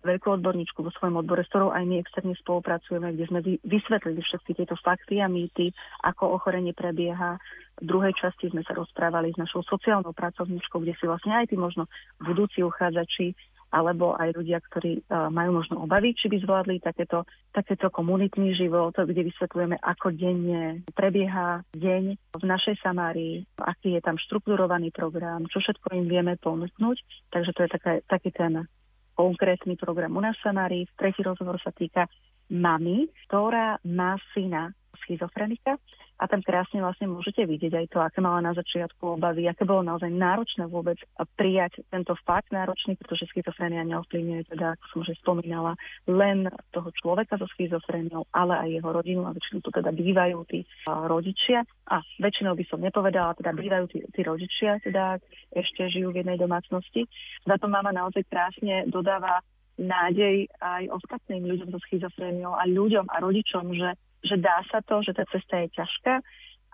[0.00, 4.56] veľkú odborníčku vo svojom odbore, s ktorou aj my externe spolupracujeme, kde sme vysvetlili všetky
[4.56, 7.36] tieto fakty a mýty, ako ochorenie prebieha.
[7.80, 11.56] V druhej časti sme sa rozprávali s našou sociálnou pracovníčkou, kde si vlastne aj tí
[11.60, 11.84] možno
[12.16, 13.36] budúci uchádzači
[13.70, 17.22] alebo aj ľudia, ktorí uh, majú možno obavy, či by zvládli takéto,
[17.54, 24.18] takéto komunitný život, kde vysvetľujeme, ako denne prebieha deň v našej Samárii, aký je tam
[24.18, 26.96] štrukturovaný program, čo všetko im vieme ponúknuť.
[27.30, 28.66] Takže to je taká, taký ten
[29.14, 30.88] konkrétny program u nás v Samárii.
[30.96, 32.08] Tretí rozhovor sa týka
[32.50, 35.80] mamy, ktorá má syna schizofrenika
[36.20, 39.80] a tam krásne vlastne môžete vidieť aj to, aké mala na začiatku obavy, aké bolo
[39.80, 41.00] naozaj náročné vôbec
[41.32, 45.72] prijať tento fakt náročný, pretože schizofrenia neovplyvňuje teda, ako som už spomínala,
[46.04, 50.60] len toho človeka so schizofréniou, ale aj jeho rodinu a väčšinou to teda bývajú tí
[50.86, 51.64] rodičia.
[51.88, 55.16] A väčšinou by som nepovedala, teda bývajú tí, tí rodičia, teda
[55.56, 57.08] ešte žijú v jednej domácnosti.
[57.48, 59.40] Za to mama naozaj krásne dodáva
[59.78, 63.94] nádej aj ostatným ľuďom so schizofréniou a ľuďom a rodičom, že
[64.24, 66.14] že dá sa to, že tá cesta je ťažká,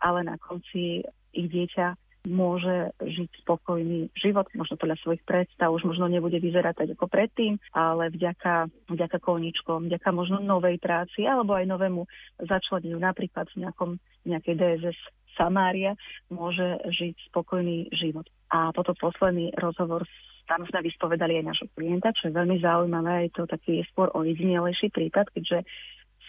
[0.03, 1.95] ale na konci ich dieťa
[2.27, 7.55] môže žiť spokojný život, možno podľa svojich predstav, už možno nebude vyzerať tak ako predtým,
[7.71, 12.03] ale vďaka, vďaka koničkom, vďaka možno novej práci alebo aj novému
[12.43, 13.91] začleneniu napríklad v nejakom,
[14.27, 14.99] nejakej DSS
[15.39, 15.95] Samária
[16.27, 18.27] môže žiť spokojný život.
[18.51, 20.03] A potom posledný rozhovor
[20.47, 23.29] tam sme vyspovedali aj našho klienta, čo je veľmi zaujímavé.
[23.29, 25.67] Je to taký skôr ojedinelejší prípad, keďže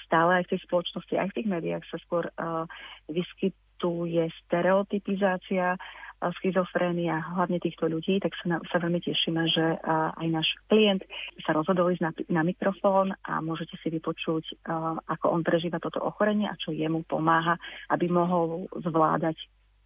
[0.08, 2.64] stále aj v tej spoločnosti, aj v tých médiách sa skôr uh,
[3.12, 10.16] vyskytuje stereotypizácia uh, schizofrénia hlavne týchto ľudí, tak sa, na, sa veľmi tešíme, že uh,
[10.16, 11.04] aj náš klient
[11.44, 16.00] sa rozhodol ísť na, na mikrofón a môžete si vypočuť, uh, ako on prežíva toto
[16.00, 17.60] ochorenie a čo jemu pomáha,
[17.92, 19.36] aby mohol zvládať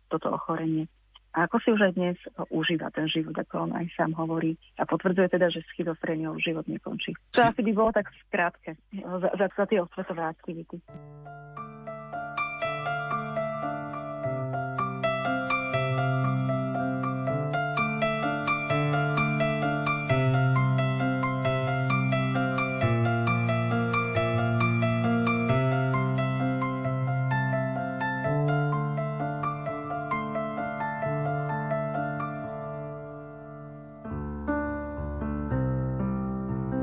[0.07, 0.85] toto ochorenie.
[1.31, 2.17] A ako si už aj dnes
[2.51, 4.59] užíva ten život, ako on aj sám hovorí.
[4.75, 7.15] A potvrdzuje teda, že schizofréniou život nekončí.
[7.39, 10.83] To asi by bolo tak skrátke za, za, za tie osvetové aktivity.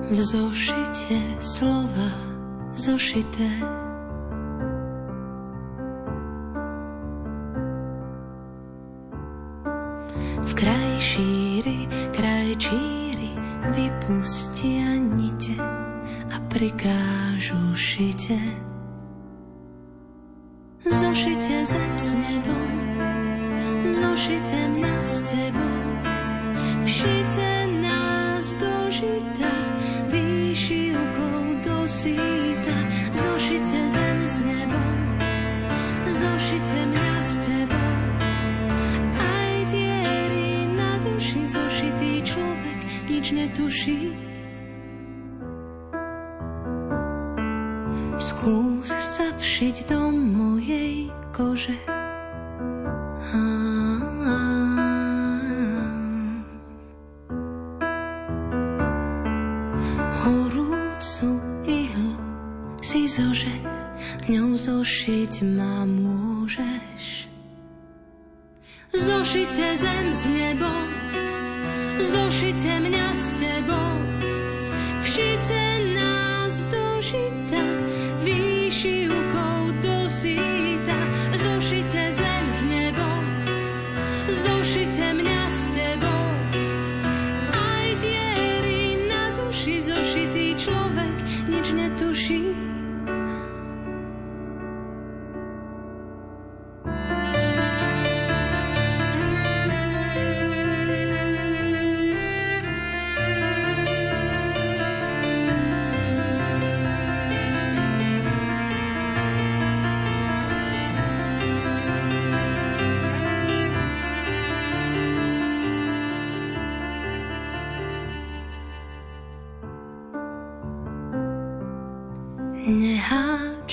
[0.09, 2.09] V zošite slova
[2.73, 3.49] zošité.
[10.49, 11.85] V kraj šíri,
[12.17, 13.37] kraj číri
[13.77, 15.61] vypustia nite
[16.33, 18.41] a prikážu šite.
[20.89, 22.71] Zošite zem s nebom,
[23.93, 25.81] zošite mňa s tebou,
[26.89, 27.58] všite
[43.59, 44.28] nič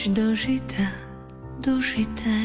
[0.05, 0.85] Do žita,
[1.65, 2.37] dožité.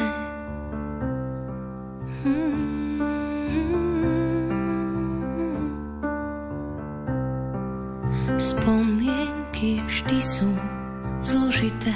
[8.40, 10.48] Spomienky vždy sú
[11.20, 11.92] zložité,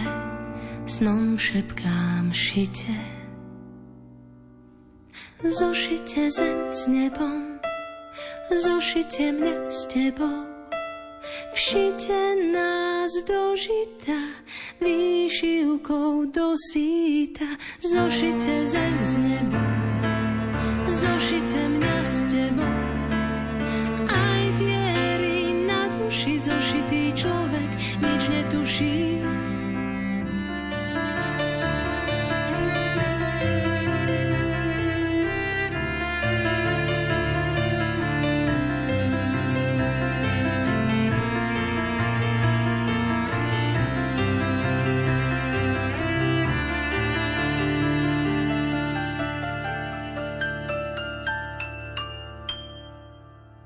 [0.85, 2.93] snom šepkám šite.
[5.41, 7.57] Zošite zem s nebom,
[8.53, 10.54] zošite mňa s tebou.
[11.55, 14.43] Všite nás do žita,
[14.83, 16.59] výšivkou do
[17.79, 19.71] zošite zem s nebom,
[20.91, 22.79] zošite mňa s tebou.
[24.11, 27.44] Aj diery na duši zošitý človek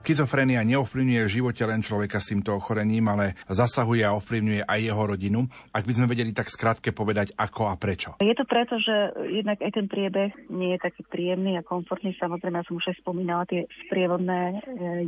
[0.08, 5.04] Schizofrenia neovplyvňuje v živote len človeka s týmto ochorením, ale zasahuje a ovplyvňuje aj jeho
[5.04, 5.44] rodinu.
[5.68, 8.16] Ak by sme vedeli tak skrátke povedať, ako a prečo.
[8.24, 12.16] Je to preto, že jednak aj ten priebeh nie je taký príjemný a komfortný.
[12.16, 14.54] Samozrejme, ja som už aj spomínala tie sprievodné e,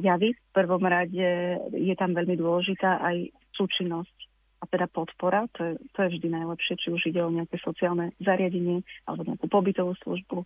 [0.04, 0.36] javy.
[0.36, 1.28] V prvom rade
[1.72, 4.16] je tam veľmi dôležitá aj súčinnosť
[4.60, 8.12] a teda podpora, to je, to je vždy najlepšie, či už ide o nejaké sociálne
[8.20, 10.44] zariadenie alebo nejakú pobytovú službu,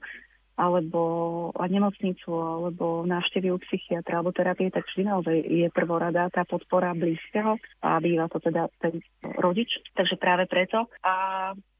[0.55, 6.95] alebo nemocnicu, alebo návštevy u psychiatra, alebo terapie, tak vždy naozaj je prvorada tá podpora
[6.95, 9.03] blízkeho a býva to teda ten
[9.39, 9.71] rodič.
[9.99, 10.87] Takže práve preto.
[11.03, 11.15] A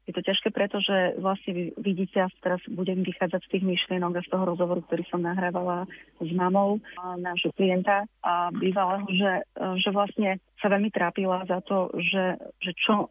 [0.05, 4.29] je to ťažké, pretože vlastne vidíte, a teraz budem vychádzať z tých myšlienok a z
[4.29, 5.89] toho rozhovoru, ktorý som nahrávala
[6.21, 6.77] s mamou
[7.17, 9.33] nášho klienta a bývalého, že,
[9.81, 13.09] že vlastne sa veľmi trápila za to, že, že čo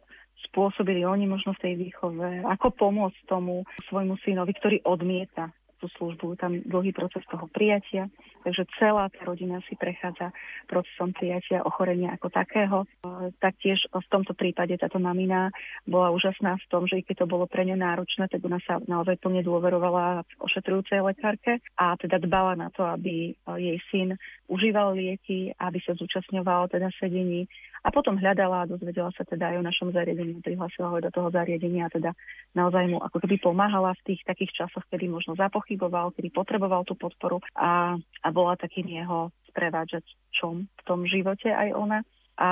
[0.55, 6.39] spôsobili oni možno v tej výchove, ako pomôcť tomu svojmu synovi, ktorý odmieta tú službu,
[6.39, 8.07] tam dlhý proces toho prijatia,
[8.47, 10.31] takže celá tá rodina si prechádza
[10.71, 12.77] procesom prijatia ochorenia ako takého.
[13.43, 15.51] Taktiež v tomto prípade táto mamina
[15.83, 18.79] bola úžasná v tom, že i keď to bolo pre ňu náročné, tak ona sa
[18.87, 24.15] naozaj plne dôverovala ošetrujúcej lekárke a teda dbala na to, aby jej syn
[24.47, 27.51] užíval lieky, aby sa zúčastňoval teda sedení
[27.85, 31.29] a potom hľadala a dozvedela sa teda aj o našom zariadení, prihlásila ho do toho
[31.29, 32.11] zariadenia a teda
[32.57, 36.97] naozaj mu ako keby pomáhala v tých takých časoch, kedy možno zapochyboval, kedy potreboval tú
[36.97, 37.93] podporu a,
[38.25, 42.01] a bola takým jeho sprevádzačom v tom živote aj ona.
[42.41, 42.51] A,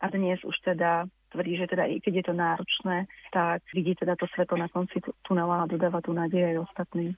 [0.00, 2.96] a dnes už teda tvrdí, že teda i keď je to náročné,
[3.36, 4.96] tak vidí teda to svetlo na konci
[5.28, 7.12] tunela a dodáva tú nádej aj ostatným.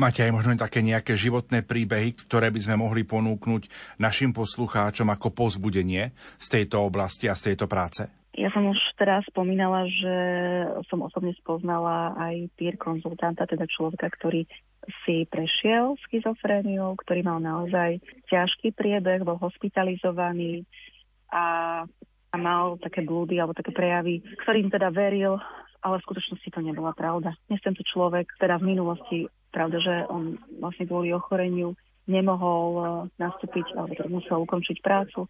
[0.00, 3.68] Máte aj možno také nejaké životné príbehy, ktoré by sme mohli ponúknuť
[4.00, 8.08] našim poslucháčom ako pozbudenie z tejto oblasti a z tejto práce?
[8.32, 10.16] Ja som už teraz spomínala, že
[10.88, 14.48] som osobne spoznala aj peer konzultanta, teda človeka, ktorý
[15.04, 18.00] si prešiel schizofréniou, ktorý mal naozaj
[18.32, 20.64] ťažký priebeh, bol hospitalizovaný
[21.28, 21.84] a,
[22.40, 25.36] mal také blúdy alebo také prejavy, ktorým teda veril,
[25.80, 27.36] ale v skutočnosti to nebola pravda.
[27.48, 29.18] Dnes tento človek teda v minulosti
[29.50, 31.74] Pravda, že on vlastne kvôli ochoreniu
[32.06, 32.86] nemohol eh,
[33.18, 35.26] nastúpiť, alebo teda musel ukončiť prácu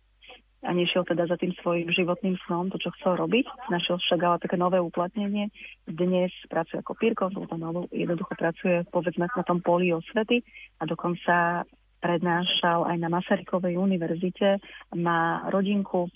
[0.60, 3.72] a nešiel teda za tým svojim životným snom, to, čo chcel robiť.
[3.72, 5.48] Našiel však ale také nové uplatnenie.
[5.88, 10.44] Dnes pracuje ako peer konzultant, alebo jednoducho pracuje povedzme na tom poli osvety
[10.76, 11.64] a dokonca
[12.04, 14.60] prednášal aj na Masarykovej univerzite,
[15.00, 16.12] má rodinku,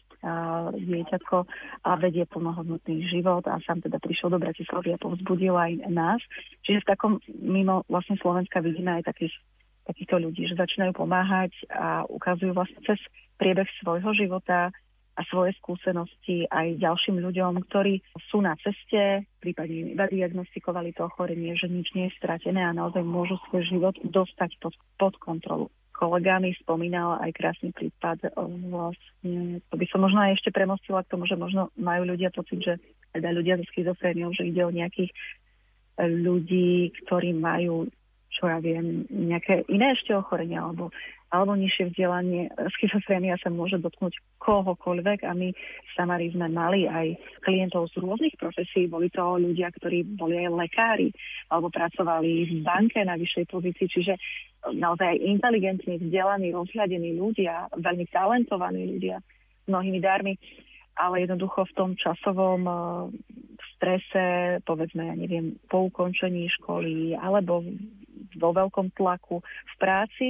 [0.72, 1.36] dieťatko
[1.84, 6.20] a vedie plnohodnotný život a sám teda prišiel do Bratislavy a povzbudil aj nás.
[6.64, 9.34] Čiže v takom mimo vlastne Slovenska vidíme aj takých,
[9.84, 12.98] takýchto ľudí, že začínajú pomáhať a ukazujú vlastne cez
[13.36, 14.72] priebeh svojho života
[15.14, 18.02] a svoje skúsenosti aj ďalším ľuďom, ktorí
[18.32, 23.06] sú na ceste, prípadne iba diagnostikovali to ochorenie, že nič nie je stratené a naozaj
[23.06, 28.34] môžu svoj život dostať pod, pod kontrolu kolegami spomínal aj krásny prípad.
[28.68, 32.58] Vlastne, to by som možno aj ešte premostila k tomu, že možno majú ľudia pocit,
[32.60, 32.74] že
[33.14, 35.14] teda ľudia so schizofréniou, že ide o nejakých
[36.02, 37.86] ľudí, ktorí majú
[38.35, 40.90] čo ja viem, nejaké iné ešte ochorenia alebo,
[41.31, 42.51] alebo nižšie vzdelanie.
[42.78, 47.15] Schizofrénia sa môže dotknúť kohokoľvek a my v Samari sme mali aj
[47.47, 48.90] klientov z rôznych profesí.
[48.90, 51.09] Boli to ľudia, ktorí boli aj lekári
[51.48, 54.15] alebo pracovali v banke na vyššej pozícii, čiže
[54.74, 59.23] naozaj aj inteligentní, vzdelaní, rozhľadení ľudia, veľmi talentovaní ľudia
[59.62, 60.35] s mnohými darmi
[60.94, 62.77] ale jednoducho v tom časovom uh,
[63.74, 67.66] strese, povedzme, ja neviem, po ukončení školy alebo
[68.36, 70.27] vo veľkom tlaku v práci.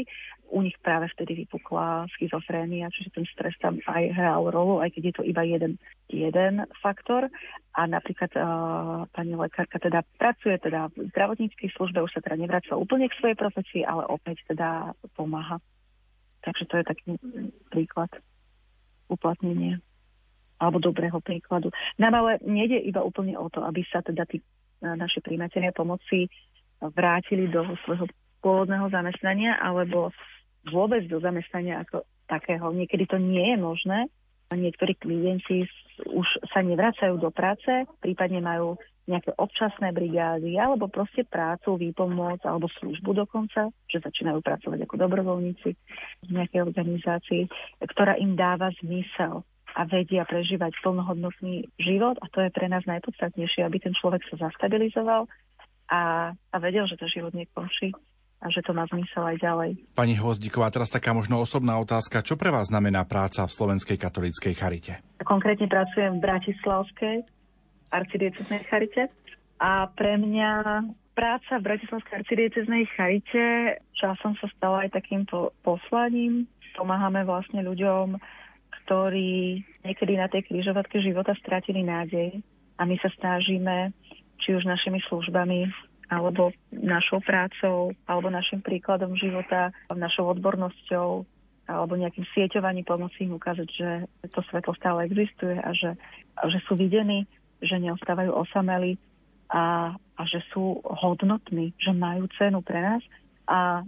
[0.52, 5.02] U nich práve vtedy vypukla schizofrénia, čiže ten stres tam aj hral rolu, aj keď
[5.02, 7.32] je to iba jeden, jeden faktor.
[7.74, 12.76] A napríklad uh, pani lekárka teda pracuje teda v zdravotníckej službe, už sa teda nevracia
[12.76, 15.58] úplne k svojej profesii, ale opäť teda pomáha.
[16.44, 17.08] Takže to je taký
[17.72, 18.12] príklad
[19.08, 19.80] uplatnenia
[20.60, 21.74] alebo dobrého príkladu.
[21.98, 24.38] Nám ale nejde iba úplne o to, aby sa teda tí
[24.80, 26.28] naši príjmatelia pomoci
[26.92, 28.10] vrátili do svojho
[28.44, 30.12] pôvodného zamestnania alebo
[30.68, 32.68] vôbec do zamestnania ako takého.
[32.72, 33.98] Niekedy to nie je možné.
[34.52, 35.64] Niektorí klienti
[36.04, 42.72] už sa nevracajú do práce, prípadne majú nejaké občasné brigády alebo proste prácu, výpomoc alebo
[42.80, 45.70] službu dokonca, že začínajú pracovať ako dobrovoľníci
[46.24, 47.42] v nejakej organizácii,
[47.84, 49.44] ktorá im dáva zmysel
[49.74, 54.48] a vedia prežívať plnohodnotný život a to je pre nás najpodstatnejšie, aby ten človek sa
[54.48, 55.26] zastabilizoval
[55.88, 57.92] a, a vedel, že to život nekončí
[58.44, 59.70] a že to má zmysel aj ďalej.
[59.96, 62.20] Pani Hvozdíková, teraz taká možno osobná otázka.
[62.20, 64.92] Čo pre vás znamená práca v Slovenskej katolíckej charite?
[65.24, 67.16] Konkrétne pracujem v Bratislavskej
[67.88, 69.08] arcidieceznej charite
[69.56, 70.84] a pre mňa
[71.16, 75.24] práca v Bratislavskej arcidieceznej charite časom sa stala aj takým
[75.64, 76.44] poslaním.
[76.74, 78.18] Pomáhame vlastne ľuďom,
[78.84, 82.42] ktorí niekedy na tej križovatke života stratili nádej
[82.76, 83.94] a my sa snažíme
[84.42, 85.70] či už našimi službami,
[86.12, 91.24] alebo našou prácou, alebo našim príkladom života, našou odbornosťou,
[91.64, 93.88] alebo nejakým sieťovaním pomoci im ukázať, že
[94.36, 95.96] to svetlo stále existuje a že,
[96.36, 97.24] a že sú videní,
[97.64, 99.00] že neostávajú osameli
[99.48, 103.02] a, a že sú hodnotní, že majú cenu pre nás.
[103.48, 103.80] A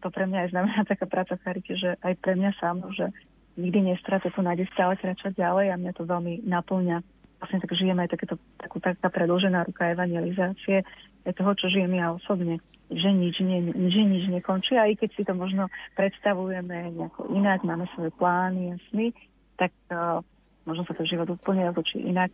[0.00, 3.12] to pre mňa aj znamená taká práca v charite, že aj pre mňa sám, že
[3.60, 7.04] nikdy nestráte tu nádej stále kračať ďalej a mňa to veľmi naplňa
[7.38, 10.86] vlastne tak žijeme aj takéto, takú, taká predlžená ruka evangelizácie
[11.24, 12.60] toho, čo žijem ja osobne
[12.92, 14.76] že nič, nie, že nič nekončí.
[14.76, 19.16] Aj keď si to možno predstavujeme nejako inak, máme svoje plány a sny,
[19.56, 20.20] tak uh,
[20.68, 22.28] možno sa to život úplne otočí inak,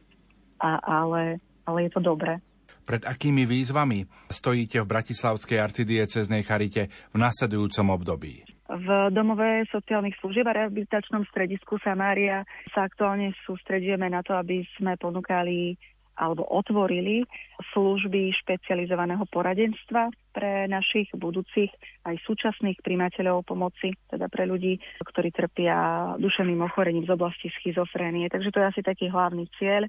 [0.59, 2.43] a, ale, ale je to dobré.
[2.83, 8.50] Pred akými výzvami stojíte v Bratislavskej arcidieceznej charite v nasledujúcom období?
[8.71, 14.95] V domove sociálnych služieb a rehabilitačnom stredisku Samária sa aktuálne sústredujeme na to, aby sme
[14.95, 15.75] ponúkali
[16.21, 17.25] alebo otvorili
[17.73, 21.73] služby špecializovaného poradenstva pre našich budúcich
[22.05, 28.29] aj súčasných primateľov pomoci, teda pre ľudí, ktorí trpia duševným ochorením z oblasti schizofrénie.
[28.29, 29.89] Takže to je asi taký hlavný cieľ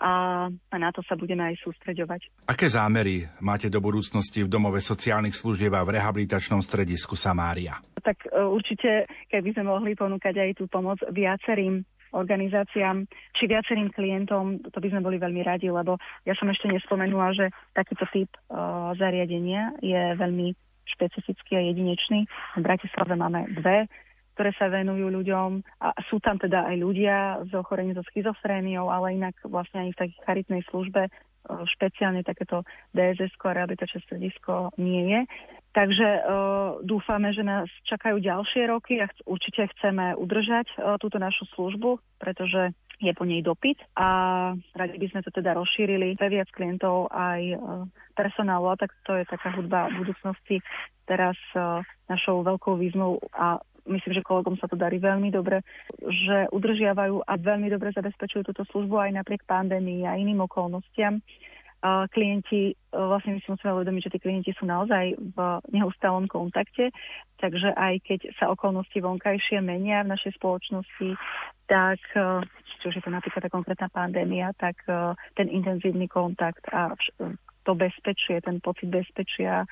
[0.00, 2.48] a, na to sa budeme aj sústreďovať.
[2.48, 7.76] Aké zámery máte do budúcnosti v domove sociálnych služieb a v rehabilitačnom stredisku Samária?
[8.00, 13.06] Tak e, určite, keby sme mohli ponúkať aj tú pomoc viacerým organizáciám
[13.38, 15.94] či viacerým klientom, to by sme boli veľmi radi, lebo
[16.26, 20.50] ja som ešte nespomenula, že takýto typ uh, zariadenia je veľmi
[20.90, 22.26] špecifický a jedinečný.
[22.58, 23.86] V Bratislave máme dve,
[24.40, 29.20] ktoré sa venujú ľuďom a sú tam teda aj ľudia s ochorením so schizofréniou, ale
[29.20, 31.12] inak vlastne ani v takej charitnej službe
[31.76, 32.64] špeciálne takéto
[32.96, 35.20] DSS a rehabilitačné stredisko nie je.
[35.76, 36.22] Takže uh,
[36.80, 42.00] dúfame, že nás čakajú ďalšie roky a ch- určite chceme udržať uh, túto našu službu,
[42.16, 44.08] pretože je po nej dopyt a
[44.76, 47.60] radi by sme to teda rozšírili pre viac klientov aj uh,
[48.16, 50.60] personálu a tak to je taká hudba budúcnosti
[51.08, 51.80] teraz uh,
[52.10, 55.64] našou veľkou výzvou a myslím, že kolegom sa to darí veľmi dobre,
[56.00, 61.22] že udržiavajú a veľmi dobre zabezpečujú túto službu aj napriek pandémii a iným okolnostiam
[62.12, 65.38] klienti, e, vlastne my si musíme uvedomiť, že tí klienti sú naozaj v
[65.72, 66.92] neustálom kontakte,
[67.40, 71.16] takže aj keď sa okolnosti vonkajšie menia v našej spoločnosti,
[71.64, 72.44] tak e,
[72.84, 76.92] už je to napríklad tá konkrétna pandémia, tak e, ten intenzívny kontakt a
[77.64, 79.64] to bezpečie, ten pocit bezpečia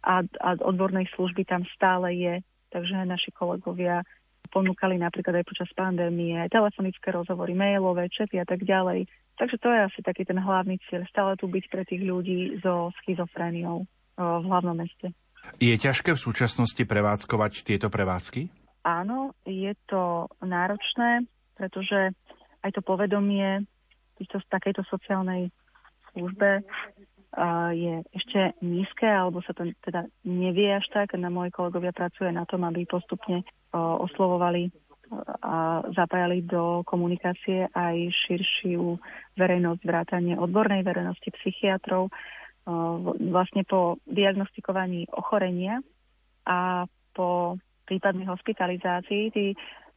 [0.00, 2.34] a, a odbornej služby tam stále je.
[2.70, 4.06] Takže naši kolegovia
[4.50, 9.06] ponúkali napríklad aj počas pandémie telefonické rozhovory, mailové, čety a tak ďalej
[9.40, 12.92] Takže to je asi taký ten hlavný cieľ, stále tu byť pre tých ľudí so
[13.00, 13.88] schizofréniou
[14.20, 15.16] v hlavnom meste.
[15.56, 18.52] Je ťažké v súčasnosti prevádzkovať tieto prevádzky?
[18.84, 21.24] Áno, je to náročné,
[21.56, 22.12] pretože
[22.60, 23.64] aj to povedomie
[24.20, 25.48] týchto, takejto sociálnej
[26.12, 26.60] službe
[27.74, 31.14] je ešte nízke, alebo sa to teda nevie až tak.
[31.14, 34.70] Na moji kolegovia pracuje na tom, aby postupne oslovovali
[35.42, 38.98] a zapájali do komunikácie aj širšiu
[39.34, 42.14] verejnosť, vrátanie odbornej verejnosti psychiatrov,
[43.18, 45.82] vlastne po diagnostikovaní ochorenia
[46.46, 47.58] a po
[47.90, 49.46] prípadnej hospitalizácii tí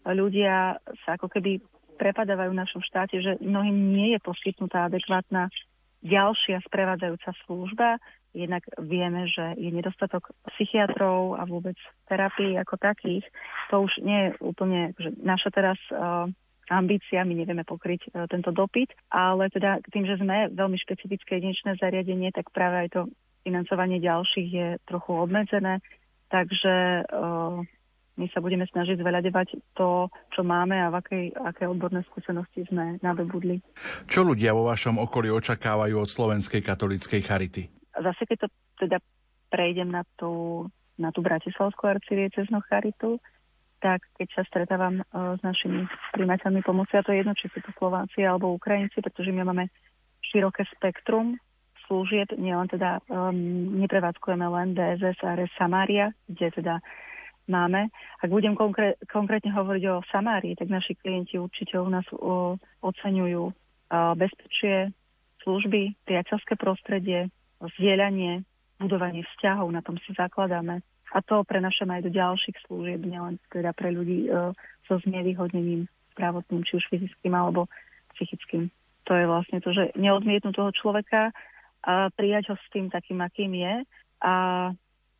[0.02, 1.62] ľudia sa ako keby
[2.02, 5.54] prepadávajú v našom štáte, že mnohým nie je poskytnutá adekvátna
[6.04, 7.98] ďalšia sprevádzajúca služba,
[8.34, 11.78] Jednak vieme, že je nedostatok psychiatrov a vôbec
[12.10, 13.22] terapii ako takých.
[13.70, 16.26] To už nie je úplne že naša teraz uh,
[16.66, 21.78] ambícia, my nevieme pokryť uh, tento dopyt, ale teda tým, že sme veľmi špecifické jedinečné
[21.78, 23.02] zariadenie, tak práve aj to
[23.46, 25.78] financovanie ďalších je trochu obmedzené,
[26.34, 27.62] takže uh,
[28.14, 33.02] my sa budeme snažiť zveľadevať to, čo máme a v akej, aké odborné skúsenosti sme
[33.02, 33.62] nadobudli.
[34.06, 37.64] Čo ľudia vo vašom okolí očakávajú od Slovenskej katolíckej charity?
[38.00, 38.48] zase keď to
[38.82, 38.98] teda
[39.54, 40.66] prejdem na tú,
[40.98, 43.22] na tú Bratislavskú arcidieceznú charitu,
[43.78, 45.86] tak keď sa stretávam uh, s našimi
[46.16, 49.68] primateľmi pomoci, a to je jedno, či sú to Slováci alebo Ukrajinci, pretože my máme
[50.24, 51.36] široké spektrum
[51.86, 53.36] služieb, nielen teda um,
[53.84, 56.80] neprevádzkujeme len DSS a RS Samária, kde teda
[57.48, 57.92] máme.
[58.24, 63.44] Ak budem konkré- konkrétne hovoriť o Samárii, tak naši klienti určite u nás uh, oceňujú
[63.48, 63.54] uh,
[64.16, 64.92] bezpečie,
[65.44, 67.28] služby, priateľské prostredie,
[67.60, 68.48] zdieľanie,
[68.80, 70.82] budovanie vzťahov, na tom si zakladáme.
[71.14, 74.30] A to prenašame aj do ďalších služieb, nielen teda pre ľudí e,
[74.90, 75.86] so znevýhodnením
[76.18, 77.70] zdravotným, či už fyzickým alebo
[78.18, 78.74] psychickým.
[79.06, 81.30] To je vlastne to, že neodmietnú toho človeka
[81.86, 83.74] a prijať ho s tým takým, akým je
[84.26, 84.34] a,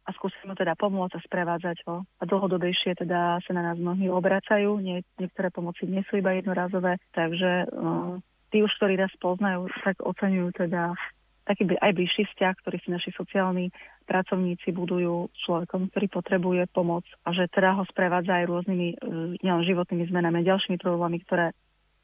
[0.04, 2.04] a skúsiť mu teda pomôcť a sprevádzať ho.
[2.20, 7.00] A dlhodobejšie teda sa na nás mnohí obracajú, Nie, niektoré pomoci nie sú iba jednorazové,
[7.16, 8.20] takže uh,
[8.52, 10.92] tí už, ktorí nás poznajú, tak oceňujú teda
[11.44, 13.68] taký aj bližší vzťah, ktorý si naši sociálni
[14.08, 18.96] pracovníci budujú s človekom, ktorý potrebuje pomoc a že teda ho sprevádza aj rôznymi e,
[19.44, 21.52] nielen životnými zmenami, ďalšími problémami, ktoré,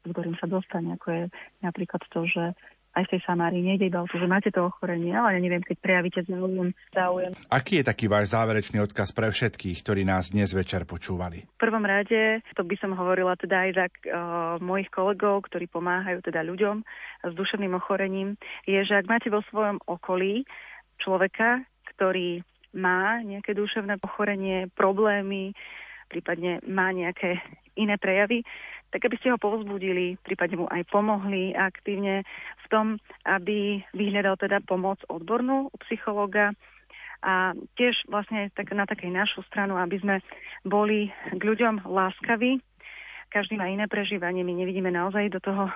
[0.04, 1.22] ktorým sa dostane, ako je
[1.64, 2.44] napríklad to, že
[2.90, 3.62] aj v tej Samárii.
[3.62, 7.32] Nejde iba o to, že máte to ochorenie, ale ja neviem, keď prejavíte záujem, záujem.
[7.46, 11.46] Aký je taký váš záverečný odkaz pre všetkých, ktorí nás dnes večer počúvali?
[11.46, 13.92] V prvom rade, to by som hovorila teda aj za uh,
[14.58, 16.82] mojich kolegov, ktorí pomáhajú teda ľuďom
[17.30, 18.34] s duševným ochorením,
[18.66, 20.42] je, že ak máte vo svojom okolí
[20.98, 21.62] človeka,
[21.94, 22.42] ktorý
[22.74, 25.54] má nejaké duševné ochorenie, problémy,
[26.10, 27.38] prípadne má nejaké
[27.78, 28.42] iné prejavy,
[28.90, 32.26] tak aby ste ho povzbudili, prípadne mu aj pomohli aktívne
[32.62, 32.86] v tom,
[33.26, 36.52] aby vyhľadal teda pomoc odbornú u psychologa.
[37.20, 40.16] A tiež vlastne tak na takej našu stranu, aby sme
[40.64, 42.58] boli k ľuďom láskaví.
[43.30, 45.70] Každý má iné prežívanie, my nevidíme naozaj do toho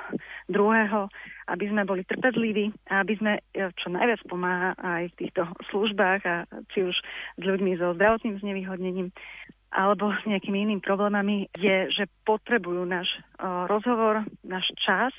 [0.50, 1.06] druhého,
[1.46, 6.20] aby sme boli trpezliví a aby sme e, čo najviac pomáha aj v týchto službách
[6.26, 6.96] a či už
[7.38, 9.14] s ľuďmi so zdravotným znevýhodnením,
[9.74, 13.10] alebo s nejakými inými problémami, je, že potrebujú náš
[13.66, 15.10] rozhovor, náš čas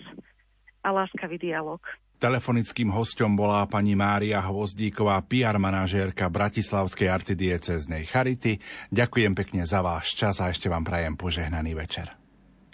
[0.79, 1.83] a láskavý dialog.
[2.15, 8.55] Telefonickým hostom bola pani Mária Hvozdíková, PR manažérka Bratislavskej arcidieceznej Charity.
[8.87, 12.15] Ďakujem pekne za váš čas a ešte vám prajem požehnaný večer.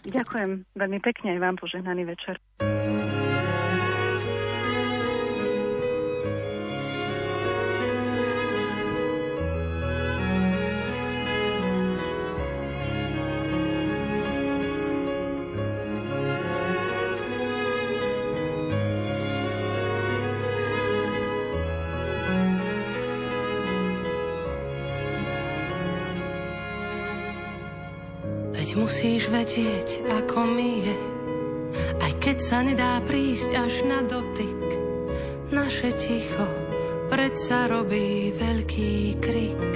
[0.05, 2.37] Ďakujem veľmi pekne aj vám požehnaný večer.
[28.77, 30.99] Musíš vedieť, ako mi je,
[31.99, 34.63] aj keď sa nedá prísť až na dotyk.
[35.51, 36.45] Naše ticho
[37.11, 39.71] predsa robí veľký krik.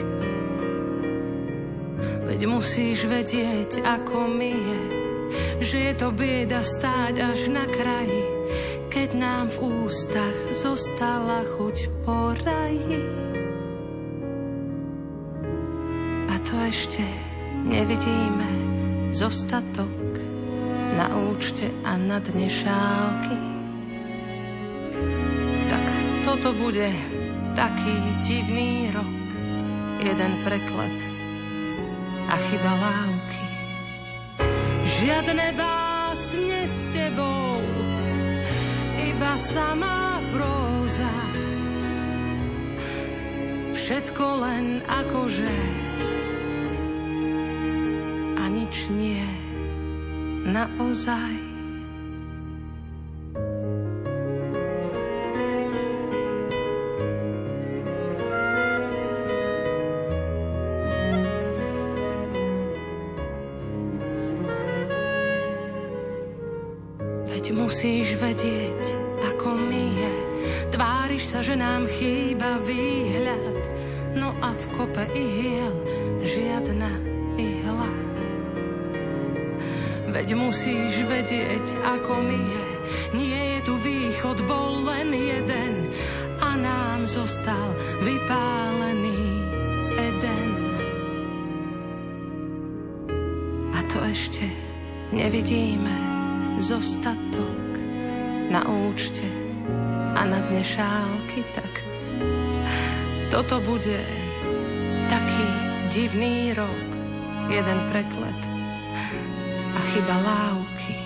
[2.30, 4.84] Veď musíš vedieť, ako mi je,
[5.66, 8.24] že je to bieda stáť až na kraji,
[8.94, 11.78] keď nám v ústach zostala chuť
[12.08, 13.02] po raji.
[16.32, 17.04] A to ešte
[17.66, 18.75] nevidíme
[19.12, 20.16] zostatok
[20.96, 23.38] na účte a na dne šálky.
[25.68, 25.86] Tak
[26.24, 26.90] toto bude
[27.54, 29.18] taký divný rok,
[30.00, 30.98] jeden preklep
[32.32, 33.46] a chyba lávky.
[34.86, 37.60] Žiadne básne s tebou,
[38.96, 41.14] iba samá próza.
[43.76, 45.52] Všetko len akože
[48.76, 49.24] nič nie
[50.52, 51.32] naozaj.
[67.32, 68.84] Veď musíš vedieť,
[69.24, 70.14] ako mi je.
[70.76, 73.56] Tváriš sa, že nám chýba výhľad,
[74.20, 75.25] no a v kope ihiel
[80.26, 82.66] Veď musíš vedieť, ako mi je.
[83.14, 85.94] Nie je tu východ, bol len jeden
[86.42, 89.22] a nám zostal vypálený
[89.94, 90.52] Eden.
[93.70, 94.50] A to ešte
[95.14, 95.94] nevidíme
[96.58, 97.78] zostatok
[98.50, 99.30] na účte
[100.18, 101.74] a na dne šálky, tak
[103.30, 104.02] toto bude
[105.06, 105.48] taký
[105.94, 106.90] divný rok,
[107.46, 108.55] jeden preklep
[109.94, 110.98] chyba lávky.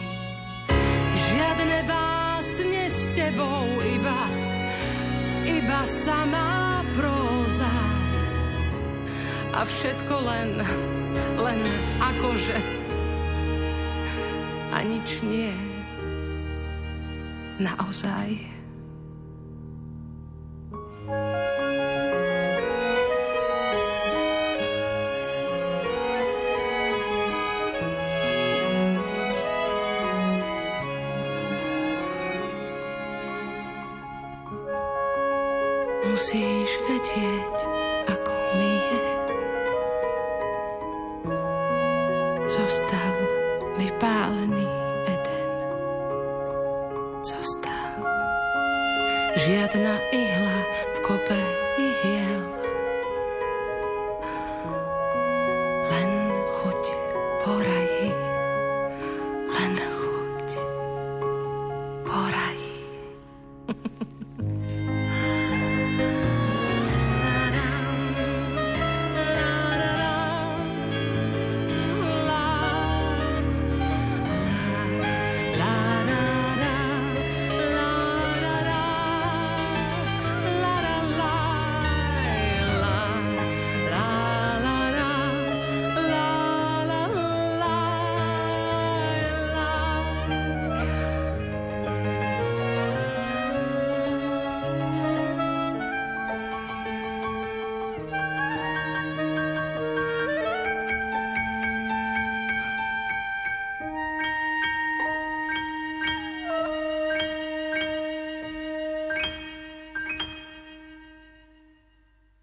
[1.16, 4.22] Žiadne básne s tebou, iba,
[5.44, 7.74] iba samá próza.
[9.52, 10.52] A všetko len,
[11.36, 11.60] len
[12.00, 12.58] akože.
[14.70, 15.52] A nič nie.
[17.60, 18.59] Naozaj.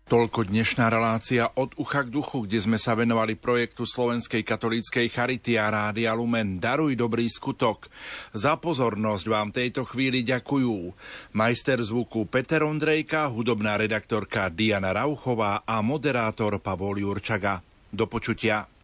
[0.06, 5.58] Toľko dnešná relácia od ucha k duchu, kde sme sa venovali projektu Slovenskej katolíckej Charity
[5.58, 7.90] a Rádia Lumen Daruj dobrý skutok.
[8.30, 10.94] Za pozornosť vám tejto chvíli ďakujú
[11.34, 17.58] majster zvuku Peter Ondrejka, hudobná redaktorka Diana Rauchová a moderátor Pavol Jurčaga.
[17.90, 18.75] Do počutia.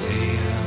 [0.00, 0.61] Why I'm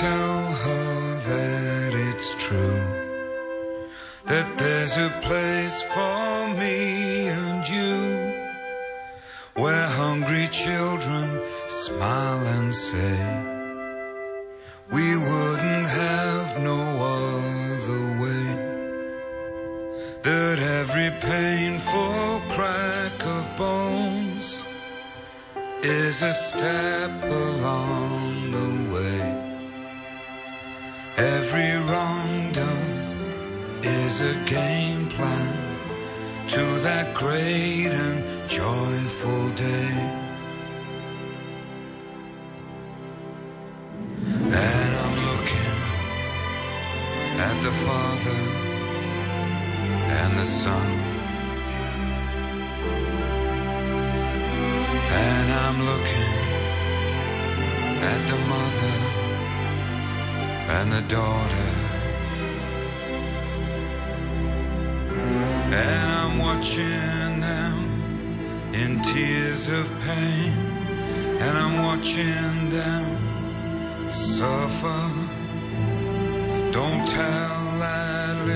[0.00, 2.82] tell her that it's true.
[4.26, 7.96] That there's a place for me and you
[9.54, 13.18] Where hungry children smile and say
[14.92, 16.80] We wouldn't have no
[17.16, 18.48] other way.
[20.28, 24.58] That every painful crack of bones
[25.82, 26.85] is a step
[31.48, 32.90] Every wrong done
[33.80, 35.54] is a game plan
[36.48, 39.92] to that great and joyful day.
[44.66, 45.78] And I'm looking
[47.48, 48.40] at the Father
[50.18, 50.90] and the Son.
[55.24, 56.34] And I'm looking
[58.02, 59.25] at the mother
[60.68, 61.70] and the daughter.
[65.72, 67.76] And I'm watching them
[68.72, 70.52] in tears of pain.
[71.40, 75.10] And I'm watching them suffer.
[76.72, 78.46] Don't tell that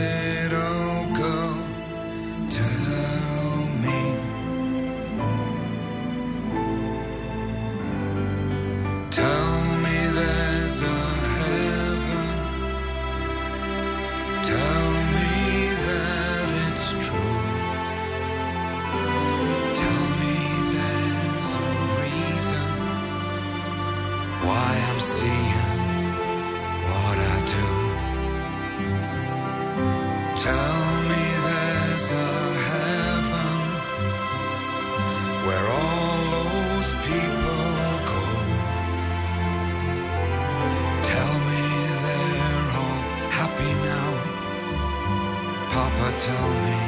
[46.20, 46.78] tell me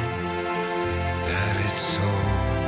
[1.25, 2.62] that it's all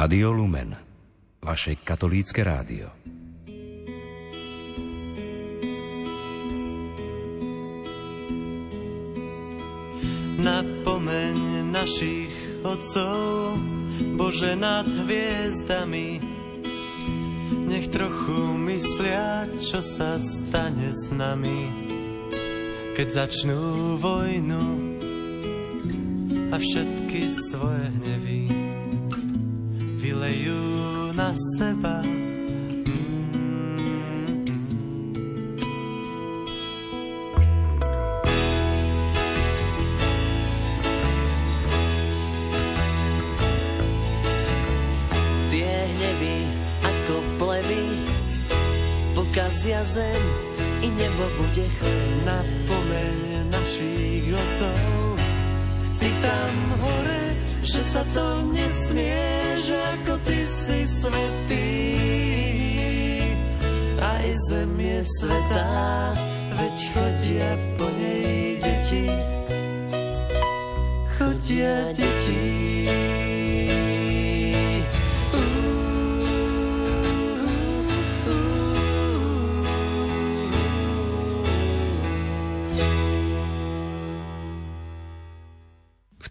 [0.00, 0.72] Rádio Lumen.
[1.44, 2.88] Vaše katolícke rádio.
[10.40, 11.36] Napomeň
[11.68, 12.32] našich
[12.64, 13.60] otcov,
[14.16, 16.16] Bože nad hviezdami,
[17.68, 21.60] nech trochu myslia, čo sa stane s nami,
[22.96, 24.64] keď začnú vojnu
[26.48, 27.20] a všetky
[27.52, 28.59] svoje hnevy
[31.34, 32.19] seba.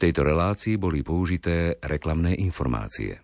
[0.10, 3.22] Tejto relácii boli použité reklamné informácie.